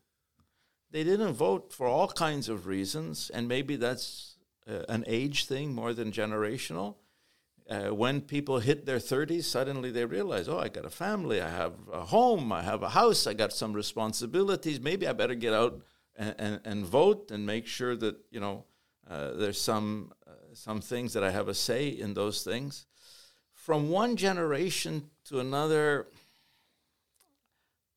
They 0.91 1.03
didn't 1.03 1.33
vote 1.33 1.71
for 1.71 1.87
all 1.87 2.09
kinds 2.09 2.49
of 2.49 2.67
reasons, 2.67 3.31
and 3.33 3.47
maybe 3.47 3.77
that's 3.77 4.35
uh, 4.69 4.83
an 4.89 5.05
age 5.07 5.45
thing 5.45 5.73
more 5.73 5.93
than 5.93 6.11
generational. 6.11 6.95
Uh, 7.69 7.87
when 7.87 8.21
people 8.21 8.59
hit 8.59 8.85
their 8.85 8.99
30s, 8.99 9.45
suddenly 9.45 9.89
they 9.89 10.05
realize, 10.05 10.47
oh, 10.47 10.59
I 10.59 10.67
got 10.67 10.85
a 10.85 10.89
family, 10.89 11.41
I 11.41 11.49
have 11.49 11.73
a 11.91 12.01
home, 12.01 12.51
I 12.51 12.61
have 12.61 12.83
a 12.83 12.89
house, 12.89 13.25
I 13.25 13.33
got 13.33 13.53
some 13.53 13.73
responsibilities. 13.73 14.79
Maybe 14.79 15.07
I 15.07 15.13
better 15.13 15.33
get 15.33 15.53
out 15.53 15.81
and, 16.15 16.35
and, 16.37 16.59
and 16.65 16.85
vote 16.85 17.31
and 17.31 17.45
make 17.45 17.67
sure 17.67 17.95
that 17.95 18.17
you 18.31 18.39
know 18.39 18.65
uh, 19.09 19.31
there's 19.33 19.59
some 19.59 20.13
uh, 20.27 20.31
some 20.53 20.81
things 20.81 21.13
that 21.13 21.23
I 21.23 21.31
have 21.31 21.47
a 21.47 21.53
say 21.53 21.89
in 21.89 22.13
those 22.13 22.43
things. 22.43 22.85
From 23.53 23.89
one 23.89 24.15
generation 24.15 25.09
to 25.25 25.39
another, 25.39 26.07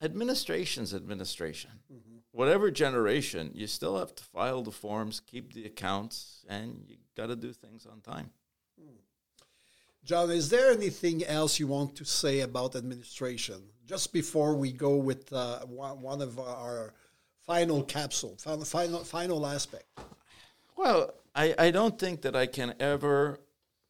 administration's 0.02 0.94
administration. 0.94 1.70
Mm-hmm. 1.92 2.18
Whatever 2.32 2.70
generation, 2.70 3.50
you 3.54 3.66
still 3.66 3.98
have 3.98 4.14
to 4.14 4.24
file 4.24 4.62
the 4.62 4.70
forms, 4.70 5.20
keep 5.20 5.52
the 5.52 5.66
accounts, 5.66 6.44
and 6.48 6.84
you 6.86 6.96
got 7.16 7.26
to 7.26 7.36
do 7.36 7.52
things 7.52 7.86
on 7.86 8.00
time. 8.00 8.30
Hmm. 8.80 8.96
John, 10.04 10.30
is 10.30 10.48
there 10.48 10.70
anything 10.70 11.24
else 11.24 11.58
you 11.58 11.66
want 11.66 11.96
to 11.96 12.04
say 12.04 12.40
about 12.40 12.76
administration? 12.76 13.62
Just 13.86 14.12
before 14.12 14.54
we 14.54 14.72
go 14.72 14.96
with 14.96 15.32
uh, 15.32 15.60
one, 15.66 16.00
one 16.00 16.22
of 16.22 16.38
our 16.38 16.94
final 17.48 17.82
capsule, 17.82 18.36
final 18.36 19.04
final, 19.04 19.46
aspect. 19.46 19.86
Well, 20.76 21.14
I, 21.34 21.54
I 21.58 21.70
don't 21.70 21.98
think 21.98 22.20
that 22.22 22.36
I 22.36 22.46
can 22.46 22.74
ever 22.78 23.40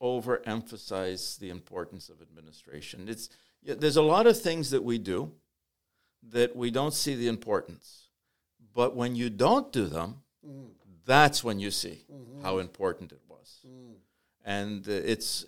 overemphasize 0.00 1.38
the 1.40 1.50
importance 1.50 2.08
of 2.08 2.22
administration. 2.22 3.08
It's 3.08 3.28
there's 3.64 3.96
a 3.96 4.02
lot 4.02 4.28
of 4.28 4.40
things 4.40 4.70
that 4.70 4.84
we 4.84 4.96
do 4.98 5.32
that 6.30 6.54
we 6.54 6.70
don't 6.70 6.94
see 6.94 7.16
the 7.16 7.26
importance, 7.26 8.10
but 8.72 8.94
when 8.94 9.16
you 9.16 9.28
don't 9.28 9.72
do 9.72 9.86
them, 9.86 10.22
mm. 10.46 10.68
that's 11.04 11.42
when 11.42 11.58
you 11.58 11.72
see 11.72 12.04
mm-hmm. 12.10 12.42
how 12.42 12.58
important 12.58 13.10
it 13.10 13.22
was, 13.28 13.66
mm. 13.66 13.94
and 14.44 14.88
uh, 14.88 14.92
it's 14.92 15.46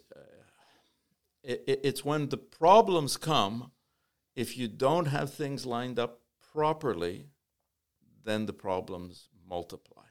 it, 1.44 1.80
it's 1.84 2.04
when 2.04 2.28
the 2.28 2.38
problems 2.38 3.16
come. 3.16 3.70
If 4.36 4.56
you 4.56 4.68
don't 4.68 5.06
have 5.06 5.34
things 5.34 5.66
lined 5.66 5.98
up 5.98 6.20
properly, 6.52 7.26
then 8.24 8.46
the 8.46 8.52
problems 8.52 9.28
multiply. 9.48 10.02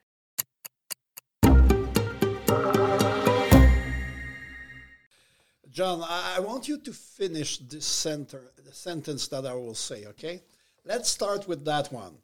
John, 5.69 6.03
I 6.03 6.39
want 6.39 6.67
you 6.67 6.79
to 6.79 6.91
finish 6.91 7.59
this 7.59 7.85
center, 7.85 8.51
the 8.65 8.73
sentence 8.73 9.27
that 9.27 9.45
I 9.45 9.53
will 9.53 9.75
say, 9.75 10.05
okay? 10.07 10.41
Let's 10.83 11.09
start 11.09 11.47
with 11.47 11.63
that 11.65 11.91
one. 11.91 12.17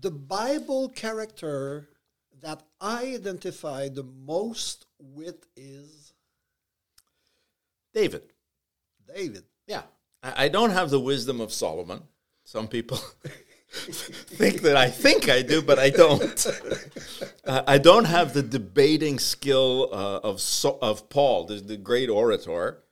The 0.00 0.10
Bible 0.10 0.88
character 0.88 1.88
that 2.40 2.62
I 2.80 3.14
identify 3.14 3.88
the 3.88 4.02
most 4.02 4.86
with 4.98 5.46
is 5.56 6.12
David. 7.92 8.22
David. 9.14 9.44
Yeah. 9.66 9.82
I 10.22 10.48
don't 10.48 10.70
have 10.70 10.90
the 10.90 11.00
wisdom 11.00 11.40
of 11.40 11.52
Solomon. 11.52 12.00
Some 12.44 12.66
people 12.66 12.98
think 13.74 14.62
that 14.62 14.76
I 14.76 14.88
think 14.88 15.28
I 15.28 15.42
do, 15.42 15.60
but 15.62 15.78
I 15.78 15.90
don't. 15.90 16.46
uh, 17.44 17.62
I 17.66 17.78
don't 17.78 18.04
have 18.04 18.32
the 18.32 18.42
debating 18.42 19.18
skill 19.18 19.88
uh, 19.92 20.20
of 20.28 20.40
so, 20.40 20.78
of 20.80 21.08
Paul, 21.08 21.44
the, 21.44 21.56
the 21.56 21.76
great 21.76 22.08
orator. 22.08 22.82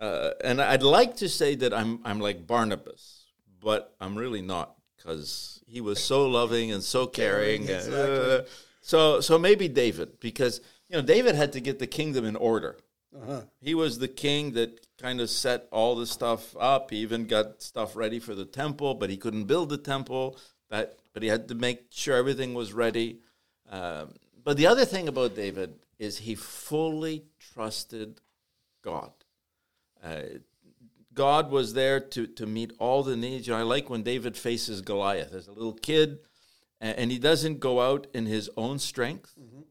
Uh, 0.00 0.30
and 0.44 0.62
I'd 0.62 0.82
like 0.82 1.16
to 1.16 1.28
say 1.28 1.56
that 1.56 1.74
I'm 1.74 2.00
I'm 2.04 2.20
like 2.20 2.46
Barnabas, 2.46 3.24
but 3.60 3.94
I'm 4.00 4.16
really 4.16 4.42
not 4.42 4.74
because 4.96 5.60
he 5.66 5.80
was 5.80 6.02
so 6.02 6.26
loving 6.26 6.70
and 6.70 6.82
so 6.82 7.06
caring. 7.06 7.66
caring 7.66 7.86
exactly. 7.86 8.36
Uh, 8.36 8.40
so 8.80 9.20
so 9.20 9.38
maybe 9.38 9.68
David, 9.68 10.20
because 10.20 10.60
you 10.88 10.96
know 10.96 11.02
David 11.02 11.34
had 11.34 11.52
to 11.54 11.60
get 11.60 11.78
the 11.78 11.86
kingdom 11.86 12.24
in 12.24 12.36
order. 12.36 12.78
Uh-huh. 13.16 13.42
He 13.60 13.74
was 13.74 13.98
the 13.98 14.08
king 14.08 14.52
that 14.52 14.86
kind 15.00 15.20
of 15.20 15.30
set 15.30 15.68
all 15.70 15.94
the 15.94 16.06
stuff 16.06 16.56
up. 16.58 16.90
He 16.90 16.98
even 16.98 17.26
got 17.26 17.62
stuff 17.62 17.96
ready 17.96 18.18
for 18.18 18.34
the 18.34 18.44
temple, 18.44 18.94
but 18.94 19.10
he 19.10 19.16
couldn't 19.16 19.44
build 19.44 19.68
the 19.68 19.78
temple. 19.78 20.38
But 20.68 20.98
but 21.12 21.22
he 21.22 21.28
had 21.28 21.48
to 21.48 21.54
make 21.54 21.86
sure 21.90 22.16
everything 22.16 22.54
was 22.54 22.72
ready. 22.72 23.20
Um, 23.70 24.14
but 24.44 24.56
the 24.56 24.66
other 24.66 24.84
thing 24.84 25.08
about 25.08 25.34
David 25.34 25.74
is 25.98 26.18
he 26.18 26.34
fully 26.34 27.24
trusted 27.38 28.20
God. 28.82 29.12
Uh, 30.02 30.22
God 31.12 31.50
was 31.50 31.74
there 31.74 31.98
to, 31.98 32.28
to 32.28 32.46
meet 32.46 32.72
all 32.78 33.02
the 33.02 33.16
needs. 33.16 33.48
You 33.48 33.52
know, 33.52 33.58
I 33.58 33.62
like 33.62 33.90
when 33.90 34.04
David 34.04 34.36
faces 34.36 34.80
Goliath 34.80 35.34
as 35.34 35.48
a 35.48 35.52
little 35.52 35.72
kid, 35.72 36.20
and, 36.80 36.96
and 36.96 37.10
he 37.10 37.18
doesn't 37.18 37.58
go 37.58 37.80
out 37.80 38.06
in 38.14 38.26
his 38.26 38.48
own 38.56 38.78
strength. 38.78 39.34
Mm-hmm. 39.36 39.62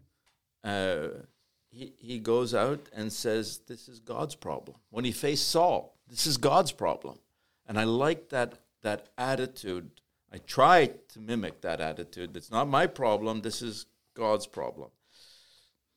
Uh, 0.63 1.21
he, 1.69 1.93
he 1.97 2.19
goes 2.19 2.53
out 2.53 2.89
and 2.93 3.11
says, 3.11 3.59
This 3.67 3.87
is 3.87 3.99
God's 3.99 4.35
problem. 4.35 4.77
When 4.89 5.05
he 5.05 5.11
faced 5.11 5.49
Saul, 5.49 5.95
this 6.07 6.25
is 6.25 6.37
God's 6.37 6.71
problem. 6.71 7.19
And 7.67 7.79
I 7.79 7.83
like 7.83 8.29
that, 8.29 8.59
that 8.81 9.09
attitude. 9.17 9.91
I 10.31 10.37
try 10.37 10.91
to 11.09 11.19
mimic 11.19 11.61
that 11.61 11.81
attitude. 11.81 12.35
It's 12.35 12.51
not 12.51 12.67
my 12.67 12.87
problem, 12.87 13.41
this 13.41 13.61
is 13.61 13.85
God's 14.15 14.47
problem. 14.47 14.89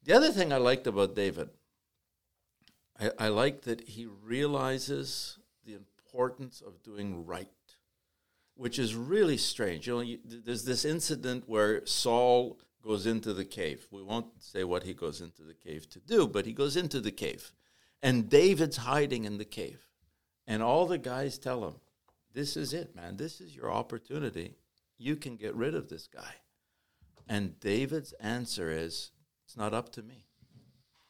The 0.05 0.15
other 0.15 0.31
thing 0.31 0.53
I 0.53 0.57
liked 0.57 0.87
about 0.87 1.15
David, 1.15 1.51
I, 2.99 3.11
I 3.19 3.29
like 3.29 3.63
that 3.63 3.89
he 3.89 4.07
realizes 4.07 5.39
the 5.65 5.75
importance 5.75 6.63
of 6.65 6.83
doing 6.83 7.27
right, 7.27 7.49
which 8.57 8.79
is 8.79 8.95
really 8.95 9.37
strange. 9.37 9.87
You 9.87 9.95
know, 9.95 10.01
you, 10.01 10.19
there's 10.25 10.65
this 10.65 10.85
incident 10.85 11.45
where 11.47 11.85
Saul 11.87 12.59
goes 12.83 13.07
into 13.07 13.33
the 13.33 13.45
cave. 13.45 13.87
We 13.91 14.03
won't 14.03 14.43
say 14.43 14.65
what 14.65 14.85
he 14.85 14.95
goes 14.95 15.21
into 15.21 15.43
the 15.43 15.55
cave 15.55 15.89
to 15.91 16.01
do, 16.01 16.27
but 16.27 16.47
he 16.47 16.53
goes 16.53 16.77
into 16.77 17.01
the 17.01 17.13
cave. 17.13 17.53
And 18.03 18.29
David's 18.31 18.79
hiding 18.79 19.25
in 19.25 19.39
the 19.39 19.45
cave. 19.45 19.87
And 20.47 20.63
all 20.63 20.87
the 20.87 20.99
guys 20.99 21.39
tell 21.39 21.65
him, 21.67 21.75
This 22.33 22.57
is 22.57 22.73
it, 22.73 22.97
man. 22.97 23.17
This 23.17 23.41
is 23.41 23.55
your 23.55 23.71
opportunity. 23.71 24.57
You 24.99 25.17
can 25.17 25.37
get 25.37 25.55
rid 25.55 25.75
of 25.75 25.89
this 25.89 26.07
guy. 26.07 26.35
And 27.29 27.61
David's 27.61 28.13
answer 28.15 28.71
is, 28.71 29.11
It's 29.45 29.57
not 29.57 29.75
up 29.75 29.91
to 29.93 30.03
me. 30.03 30.25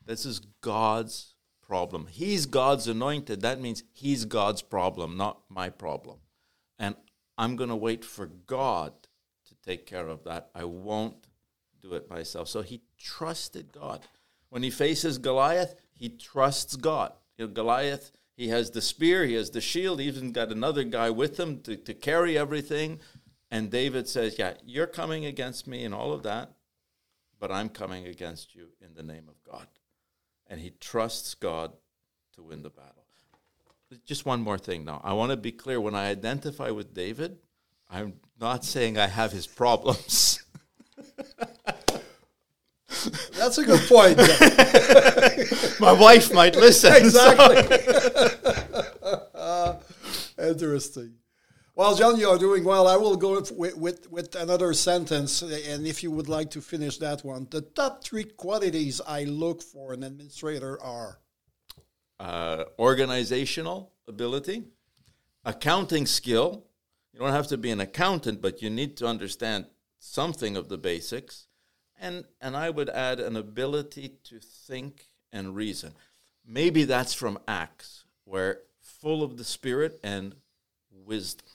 This 0.04 0.26
is 0.26 0.40
God's 0.60 1.34
problem. 1.62 2.08
He's 2.10 2.46
God's 2.46 2.88
anointed. 2.88 3.42
That 3.42 3.60
means 3.60 3.84
he's 3.92 4.24
God's 4.24 4.60
problem, 4.60 5.16
not 5.16 5.42
my 5.48 5.70
problem. 5.70 6.18
And 6.78 6.96
I'm 7.38 7.54
going 7.54 7.70
to 7.70 7.76
wait 7.76 8.04
for 8.04 8.26
God 8.26 8.92
to 9.46 9.54
take 9.64 9.86
care 9.86 10.08
of 10.08 10.24
that. 10.24 10.50
I 10.54 10.64
won't 10.64 11.26
do 11.82 11.94
it 11.94 12.10
myself. 12.10 12.48
So 12.48 12.62
he 12.62 12.82
trusted 12.98 13.72
God. 13.72 14.06
When 14.48 14.62
he 14.62 14.70
faces 14.70 15.18
Goliath, 15.18 15.74
he 15.92 16.08
trusts 16.08 16.76
God. 16.76 17.12
You 17.36 17.46
know, 17.46 17.52
Goliath, 17.52 18.12
he 18.36 18.48
has 18.48 18.70
the 18.70 18.80
spear, 18.80 19.24
he 19.24 19.34
has 19.34 19.50
the 19.50 19.60
shield, 19.60 20.00
he 20.00 20.06
even 20.06 20.32
got 20.32 20.50
another 20.50 20.84
guy 20.84 21.10
with 21.10 21.38
him 21.38 21.60
to, 21.62 21.76
to 21.76 21.94
carry 21.94 22.36
everything. 22.36 23.00
And 23.50 23.70
David 23.70 24.08
says, 24.08 24.38
Yeah, 24.38 24.54
you're 24.64 24.86
coming 24.86 25.24
against 25.24 25.66
me 25.66 25.84
and 25.84 25.94
all 25.94 26.12
of 26.12 26.22
that, 26.22 26.52
but 27.38 27.50
I'm 27.50 27.68
coming 27.68 28.06
against 28.06 28.54
you 28.54 28.68
in 28.80 28.94
the 28.94 29.02
name 29.02 29.28
of 29.28 29.42
God. 29.50 29.66
And 30.46 30.60
he 30.60 30.70
trusts 30.80 31.34
God 31.34 31.72
to 32.34 32.42
win 32.42 32.62
the 32.62 32.70
battle. 32.70 33.04
Just 34.04 34.24
one 34.24 34.40
more 34.40 34.58
thing 34.58 34.84
now. 34.84 35.00
I 35.02 35.14
want 35.14 35.30
to 35.30 35.36
be 35.36 35.50
clear 35.50 35.80
when 35.80 35.96
I 35.96 36.10
identify 36.10 36.70
with 36.70 36.94
David, 36.94 37.38
I'm 37.88 38.14
not 38.40 38.64
saying 38.64 38.98
I 38.98 39.08
have 39.08 39.32
his 39.32 39.46
problems. 39.46 40.39
That's 43.40 43.56
a 43.56 43.64
good 43.64 43.80
point. 43.88 44.18
My 45.80 45.92
wife 45.92 46.30
might 46.34 46.56
listen. 46.56 46.92
Exactly. 46.92 47.78
uh, 49.34 49.76
interesting. 50.38 51.14
Well, 51.74 51.94
John, 51.94 52.18
you 52.18 52.28
are 52.28 52.36
doing 52.36 52.64
well. 52.64 52.86
I 52.86 52.96
will 52.98 53.16
go 53.16 53.40
with, 53.40 53.78
with, 53.78 54.10
with 54.12 54.34
another 54.34 54.74
sentence, 54.74 55.40
and 55.40 55.86
if 55.86 56.02
you 56.02 56.10
would 56.10 56.28
like 56.28 56.50
to 56.50 56.60
finish 56.60 56.98
that 56.98 57.24
one, 57.24 57.46
the 57.50 57.62
top 57.62 58.04
three 58.04 58.24
qualities 58.24 59.00
I 59.08 59.24
look 59.24 59.62
for 59.62 59.94
in 59.94 60.02
an 60.02 60.12
administrator 60.12 60.78
are 60.82 61.18
uh, 62.18 62.64
organizational 62.78 63.94
ability, 64.06 64.64
accounting 65.46 66.04
skill. 66.04 66.66
You 67.14 67.20
don't 67.20 67.32
have 67.32 67.46
to 67.46 67.56
be 67.56 67.70
an 67.70 67.80
accountant, 67.80 68.42
but 68.42 68.60
you 68.60 68.68
need 68.68 68.98
to 68.98 69.06
understand 69.06 69.64
something 69.98 70.58
of 70.58 70.68
the 70.68 70.76
basics, 70.76 71.46
and, 72.00 72.24
and 72.40 72.56
I 72.56 72.70
would 72.70 72.88
add 72.88 73.20
an 73.20 73.36
ability 73.36 74.14
to 74.24 74.40
think 74.40 75.06
and 75.32 75.54
reason. 75.54 75.92
Maybe 76.46 76.84
that's 76.84 77.14
from 77.14 77.38
Acts, 77.46 78.04
where 78.24 78.62
full 78.80 79.22
of 79.22 79.36
the 79.36 79.44
Spirit 79.44 80.00
and 80.02 80.34
wisdom. 80.90 81.46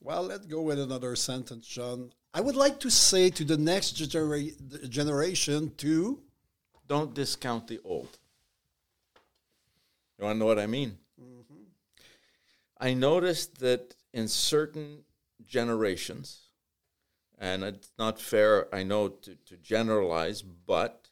Well, 0.00 0.24
let's 0.24 0.46
go 0.46 0.60
with 0.62 0.78
another 0.78 1.16
sentence, 1.16 1.66
John. 1.66 2.12
I 2.34 2.40
would 2.40 2.56
like 2.56 2.78
to 2.80 2.90
say 2.90 3.30
to 3.30 3.44
the 3.44 3.56
next 3.56 3.92
genera- 3.92 4.50
generation 4.88 5.72
to 5.78 6.20
don't 6.86 7.14
discount 7.14 7.66
the 7.66 7.80
old. 7.84 8.18
You 10.18 10.26
want 10.26 10.36
to 10.36 10.38
know 10.38 10.46
what 10.46 10.58
I 10.58 10.66
mean? 10.66 10.98
Mm-hmm. 11.20 11.62
I 12.78 12.94
noticed 12.94 13.58
that 13.58 13.94
in 14.12 14.28
certain 14.28 14.98
generations, 15.46 16.45
and 17.38 17.62
it's 17.62 17.92
not 17.98 18.20
fair, 18.20 18.74
I 18.74 18.82
know, 18.82 19.08
to, 19.08 19.34
to 19.34 19.56
generalize, 19.56 20.42
but 20.42 21.08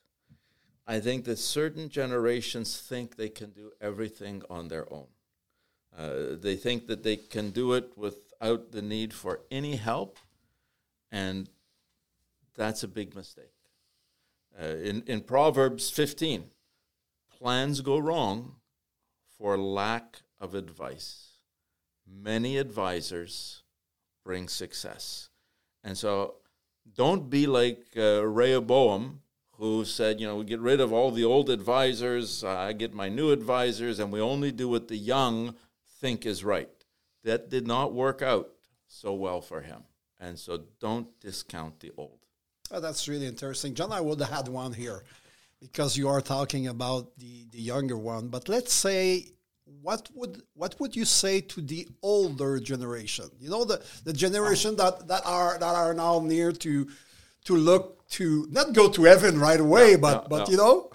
I 0.86 1.00
think 1.00 1.24
that 1.24 1.38
certain 1.38 1.88
generations 1.88 2.80
think 2.80 3.16
they 3.16 3.28
can 3.28 3.50
do 3.50 3.72
everything 3.80 4.42
on 4.48 4.68
their 4.68 4.92
own. 4.92 5.06
Uh, 5.96 6.36
they 6.40 6.56
think 6.56 6.86
that 6.86 7.02
they 7.02 7.16
can 7.16 7.50
do 7.50 7.72
it 7.72 7.96
without 7.96 8.72
the 8.72 8.82
need 8.82 9.12
for 9.12 9.40
any 9.50 9.76
help, 9.76 10.18
and 11.12 11.48
that's 12.54 12.82
a 12.82 12.88
big 12.88 13.14
mistake. 13.14 13.52
Uh, 14.60 14.66
in, 14.66 15.02
in 15.06 15.20
Proverbs 15.20 15.90
15, 15.90 16.44
plans 17.38 17.80
go 17.80 17.98
wrong 17.98 18.56
for 19.38 19.56
lack 19.58 20.22
of 20.40 20.54
advice. 20.54 21.38
Many 22.06 22.56
advisors 22.58 23.62
bring 24.24 24.48
success. 24.48 25.30
And 25.84 25.96
so 25.96 26.36
don't 26.94 27.30
be 27.30 27.46
like 27.46 27.84
uh, 27.96 28.26
Rehoboam, 28.26 29.20
who 29.58 29.84
said, 29.84 30.20
you 30.20 30.26
know, 30.26 30.36
we 30.36 30.44
get 30.44 30.60
rid 30.60 30.80
of 30.80 30.92
all 30.92 31.10
the 31.10 31.24
old 31.24 31.48
advisors, 31.48 32.42
I 32.42 32.72
get 32.72 32.92
my 32.92 33.08
new 33.08 33.30
advisors, 33.30 34.00
and 34.00 34.10
we 34.12 34.20
only 34.20 34.50
do 34.50 34.68
what 34.68 34.88
the 34.88 34.96
young 34.96 35.54
think 36.00 36.26
is 36.26 36.42
right. 36.42 36.68
That 37.22 37.50
did 37.50 37.66
not 37.66 37.92
work 37.92 38.20
out. 38.22 38.50
so 38.88 39.12
well 39.12 39.40
for 39.40 39.60
him. 39.60 39.82
And 40.20 40.38
so 40.38 40.62
don't 40.80 41.08
discount 41.20 41.80
the 41.80 41.92
old. 41.96 42.18
Oh, 42.70 42.80
that's 42.80 43.08
really 43.08 43.26
interesting. 43.26 43.74
John, 43.74 43.92
I 43.92 44.00
would 44.00 44.20
have 44.20 44.30
had 44.30 44.48
one 44.48 44.72
here 44.72 45.04
because 45.60 45.96
you 45.96 46.08
are 46.08 46.20
talking 46.20 46.68
about 46.68 47.16
the, 47.18 47.46
the 47.50 47.60
younger 47.60 47.96
one. 47.96 48.28
But 48.28 48.48
let's 48.48 48.72
say, 48.72 49.26
what 49.80 50.08
would 50.14 50.42
what 50.54 50.78
would 50.80 50.94
you 50.94 51.04
say 51.04 51.40
to 51.40 51.60
the 51.60 51.88
older 52.02 52.58
generation? 52.58 53.30
You 53.38 53.50
know, 53.50 53.64
the, 53.64 53.82
the 54.04 54.12
generation 54.12 54.76
that, 54.76 55.08
that 55.08 55.22
are 55.24 55.58
that 55.58 55.74
are 55.74 55.94
now 55.94 56.20
near 56.20 56.52
to 56.52 56.88
to 57.44 57.56
look 57.56 58.06
to 58.10 58.46
not 58.50 58.72
go 58.72 58.88
to 58.90 59.04
heaven 59.04 59.38
right 59.38 59.60
away, 59.60 59.92
no, 59.92 59.98
but 59.98 60.22
no, 60.22 60.28
but 60.28 60.38
no. 60.38 60.50
you 60.50 60.56
know. 60.56 60.90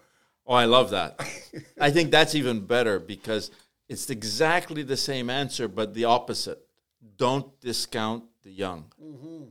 Oh, 0.48 0.54
I 0.54 0.66
love 0.66 0.90
that. 0.92 1.20
I 1.80 1.92
think 1.92 2.12
that's 2.12 2.34
even 2.34 2.62
better 2.62 3.00
because 3.00 3.52
it's 3.88 4.10
exactly 4.10 4.84
the 4.84 4.98
same 4.98 5.30
answer, 5.30 5.68
but 5.68 5.94
the 5.94 6.06
opposite. 6.06 6.60
Don't 7.18 7.60
discount 7.60 8.24
the 8.44 8.52
young. 8.52 8.86
Mm-hmm. 9.02 9.44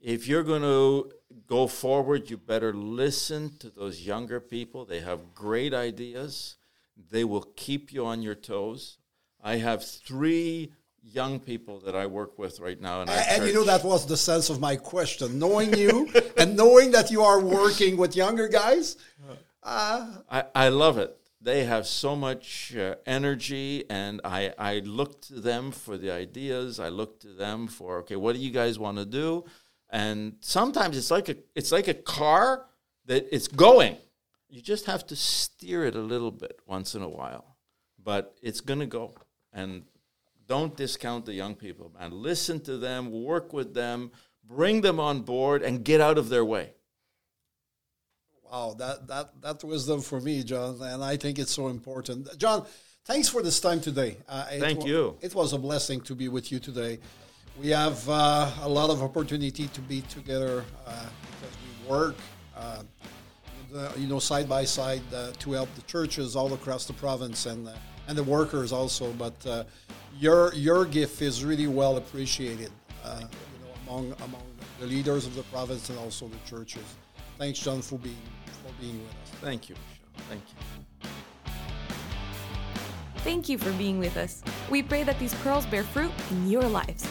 If 0.00 0.28
you're 0.28 0.42
going 0.42 0.62
to 0.62 1.10
go 1.46 1.66
forward, 1.66 2.30
you 2.30 2.36
better 2.36 2.72
listen 2.72 3.56
to 3.58 3.70
those 3.70 4.00
younger 4.00 4.40
people. 4.40 4.84
They 4.84 5.00
have 5.00 5.34
great 5.34 5.72
ideas. 5.74 6.56
They 7.10 7.24
will 7.24 7.46
keep 7.56 7.92
you 7.92 8.06
on 8.06 8.22
your 8.22 8.34
toes. 8.34 8.98
I 9.42 9.56
have 9.56 9.84
three 9.84 10.72
young 11.02 11.38
people 11.38 11.80
that 11.80 11.94
I 11.94 12.06
work 12.06 12.38
with 12.38 12.58
right 12.58 12.80
now. 12.80 13.02
and, 13.02 13.10
and 13.10 13.46
you 13.46 13.52
know, 13.52 13.64
that 13.64 13.84
was 13.84 14.06
the 14.06 14.16
sense 14.16 14.50
of 14.50 14.60
my 14.60 14.76
question. 14.76 15.38
Knowing 15.38 15.76
you 15.76 16.10
and 16.36 16.56
knowing 16.56 16.90
that 16.92 17.10
you 17.10 17.22
are 17.22 17.40
working 17.40 17.96
with 17.96 18.16
younger 18.16 18.48
guys. 18.48 18.96
Uh, 19.62 20.06
I, 20.30 20.44
I 20.54 20.68
love 20.68 20.98
it. 20.98 21.16
They 21.40 21.64
have 21.64 21.86
so 21.86 22.16
much 22.16 22.74
uh, 22.74 22.96
energy, 23.04 23.84
and 23.88 24.20
I, 24.24 24.52
I 24.58 24.80
look 24.80 25.20
to 25.22 25.34
them 25.40 25.70
for 25.70 25.96
the 25.96 26.10
ideas. 26.10 26.80
I 26.80 26.88
look 26.88 27.20
to 27.20 27.28
them 27.28 27.68
for, 27.68 27.98
okay, 27.98 28.16
what 28.16 28.34
do 28.34 28.40
you 28.40 28.50
guys 28.50 28.78
want 28.78 28.98
to 28.98 29.04
do? 29.04 29.44
and 29.90 30.34
sometimes 30.40 30.96
it's 30.96 31.10
like 31.10 31.28
a 31.28 31.36
it's 31.54 31.72
like 31.72 31.88
a 31.88 31.94
car 31.94 32.66
that 33.06 33.26
it's 33.34 33.48
going 33.48 33.96
you 34.48 34.62
just 34.62 34.86
have 34.86 35.06
to 35.06 35.16
steer 35.16 35.84
it 35.84 35.94
a 35.94 36.00
little 36.00 36.30
bit 36.30 36.60
once 36.66 36.94
in 36.94 37.02
a 37.02 37.08
while 37.08 37.56
but 38.06 38.36
it's 38.40 38.60
going 38.60 38.78
to 38.78 38.86
go. 38.86 39.14
And 39.52 39.82
don't 40.46 40.76
discount 40.76 41.26
the 41.26 41.34
young 41.34 41.54
people 41.56 41.92
man. 41.98 42.12
Listen 42.12 42.60
to 42.60 42.78
them 42.78 43.10
work 43.10 43.52
with 43.52 43.74
them 43.74 44.12
bring 44.44 44.80
them 44.80 45.00
on 45.00 45.22
board 45.22 45.62
and 45.62 45.84
get 45.84 46.00
out 46.00 46.16
of 46.16 46.28
their 46.28 46.44
way. 46.44 46.72
Wow 48.44 48.74
that 48.78 49.08
that 49.08 49.42
that 49.42 49.64
wisdom 49.64 50.00
for 50.00 50.20
me 50.20 50.44
john 50.44 50.78
and 50.80 51.02
i 51.02 51.16
think 51.16 51.38
it's 51.38 51.50
so 51.50 51.66
important. 51.68 52.20
John 52.38 52.64
thanks 53.04 53.28
for 53.28 53.42
this 53.42 53.58
time 53.58 53.80
today. 53.80 54.16
Uh, 54.28 54.44
thank 54.60 54.86
you. 54.86 55.16
it 55.20 55.34
was 55.34 55.52
a 55.52 55.58
blessing 55.58 56.00
to 56.02 56.14
be 56.14 56.28
with 56.28 56.52
you 56.52 56.60
today. 56.60 57.00
We 57.60 57.68
have 57.70 58.08
uh, 58.08 58.50
a 58.62 58.68
lot 58.68 58.90
of 58.90 59.02
opportunity 59.02 59.66
to 59.66 59.80
be 59.80 60.02
together 60.02 60.62
uh, 60.86 61.06
because 61.30 61.56
we 61.64 61.90
work, 61.90 62.16
uh, 63.74 63.90
you 63.96 64.06
know, 64.06 64.18
side 64.18 64.48
by 64.48 64.64
side 64.64 65.02
uh, 65.14 65.32
to 65.38 65.52
help 65.52 65.74
the 65.74 65.82
churches 65.82 66.36
all 66.36 66.52
across 66.54 66.86
the 66.86 66.92
province 66.92 67.46
and 67.46 67.68
uh, 67.68 67.72
and 68.08 68.16
the 68.16 68.22
workers 68.22 68.72
also. 68.72 69.12
But 69.12 69.34
uh, 69.46 69.64
your 70.18 70.54
your 70.54 70.84
gift 70.84 71.22
is 71.22 71.44
really 71.44 71.66
well 71.66 71.96
appreciated, 71.96 72.70
you 73.04 73.10
know, 73.10 73.28
among 73.86 74.12
among 74.22 74.42
the 74.80 74.86
leaders 74.86 75.26
of 75.26 75.34
the 75.34 75.42
province 75.44 75.88
and 75.90 75.98
also 75.98 76.28
the 76.28 76.38
churches. 76.48 76.84
Thanks, 77.38 77.58
John, 77.58 77.82
for 77.82 77.98
being 77.98 78.16
for 78.46 78.72
being 78.80 78.98
with 78.98 79.10
us. 79.10 79.40
Thank 79.40 79.68
you, 79.68 79.74
Michel. 79.74 80.26
Thank 80.28 80.42
you. 80.50 81.10
Thank 83.26 83.48
you 83.48 83.58
for 83.58 83.72
being 83.72 83.98
with 83.98 84.16
us. 84.16 84.42
We 84.70 84.82
pray 84.82 85.02
that 85.02 85.18
these 85.18 85.34
pearls 85.34 85.66
bear 85.66 85.82
fruit 85.82 86.12
in 86.30 86.48
your 86.48 86.62
lives. 86.62 87.08